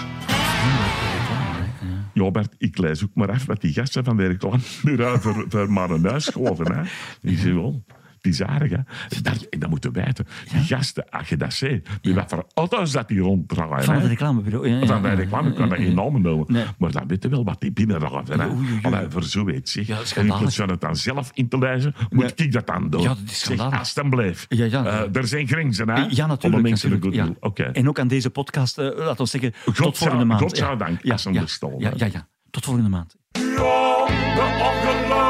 Ik 2.59 2.79
lees 2.79 3.05
ook 3.05 3.15
maar 3.15 3.31
af 3.31 3.47
wat 3.47 3.61
die 3.61 3.73
gasten 3.73 4.05
van 4.05 4.17
de 4.17 4.27
reclamebureau 4.27 5.21
voor, 5.23 5.45
voor 5.49 5.73
maar 5.73 5.91
een 5.91 6.05
huis 6.05 6.25
schoven. 6.25 6.75
Hè. 6.75 6.83
Die 7.21 7.37
zeggen 7.37 7.63
wel, 7.63 7.85
het 8.25 8.33
is 8.33 8.43
aardig, 8.43 8.71
hè. 8.71 8.77
Dat, 9.23 9.47
dat 9.59 9.71
moeten 9.71 9.93
we 9.93 10.03
weten. 10.05 10.27
Die 10.53 10.61
gasten, 10.63 11.11
als 11.11 11.29
je 11.29 11.37
dat 11.37 11.53
ziet, 11.53 11.89
met 12.03 12.15
wat 12.15 12.31
voor 12.31 12.47
auto's 12.55 12.93
dat 12.93 13.09
die 13.09 13.21
ronddraaien. 13.21 13.85
Van 13.85 13.95
het 13.95 14.05
reclamebureau. 14.07 14.69
Ja, 14.69 14.79
ja, 14.79 14.87
Van 14.87 15.03
de 15.03 15.09
reclame 15.13 15.53
kan 15.53 15.69
dat 15.69 15.79
geen 15.79 15.95
namen 15.95 16.23
noemen. 16.23 16.47
Nee. 16.49 16.65
Maar 16.79 16.91
dan 16.93 17.07
weten 17.07 17.31
wel 17.31 17.45
wat 17.45 17.61
die 17.61 17.73
binnendraven. 17.73 18.41
Hè. 18.41 18.47
Allee, 18.83 19.07
voor 19.09 19.23
zoiets, 19.23 19.73
zeg. 19.73 19.87
Ja, 19.87 19.95
en 19.95 20.01
in 20.01 20.07
schandalig. 20.07 20.39
plaats 20.41 20.57
van 20.57 20.69
het 20.69 20.81
dan 20.81 20.97
zelf 20.97 21.31
in 21.35 21.49
te 21.49 21.59
lezen, 21.59 21.95
moet 22.11 22.41
ik 22.41 22.53
dat 22.53 22.67
dan 22.67 22.91
doen. 22.91 23.01
Ja, 23.03 23.09
dat 23.09 23.19
is 23.27 23.39
zeg, 23.41 23.57
schandalig. 23.57 23.79
alsjeblieft. 23.79 24.47
Ja, 24.49 24.65
ja. 24.65 24.85
Eh, 24.87 25.17
er 25.17 25.27
zijn 25.27 25.47
grenzen, 25.47 25.89
hè. 25.89 26.05
Ja, 26.09 26.27
natuurlijk. 26.27 26.63
Mensen 26.63 26.91
natuurlijk, 26.91 27.21
goed 27.27 27.37
ja. 27.37 27.47
Oké. 27.49 27.63
En 27.63 27.89
ook 27.89 27.99
aan 27.99 28.09
deze 28.09 28.31
podcast, 28.31 28.79
eh, 28.79 28.85
laten 28.97 29.25
we 29.25 29.27
zeggen, 29.31 29.53
tot 29.65 29.77
zou- 29.77 29.95
volgende 29.95 30.25
maand. 30.25 30.41
God 30.41 30.57
zou 30.57 30.79
dank, 30.79 31.03
Ja, 31.03 31.13
als 31.13 31.23
ze 31.23 31.33
ja, 31.33 31.45
ja, 31.79 31.93
ja, 31.97 32.07
ja. 32.13 32.27
Tot 32.51 32.65
volgende 32.65 32.89
maand. 32.89 33.17
De 33.33 35.24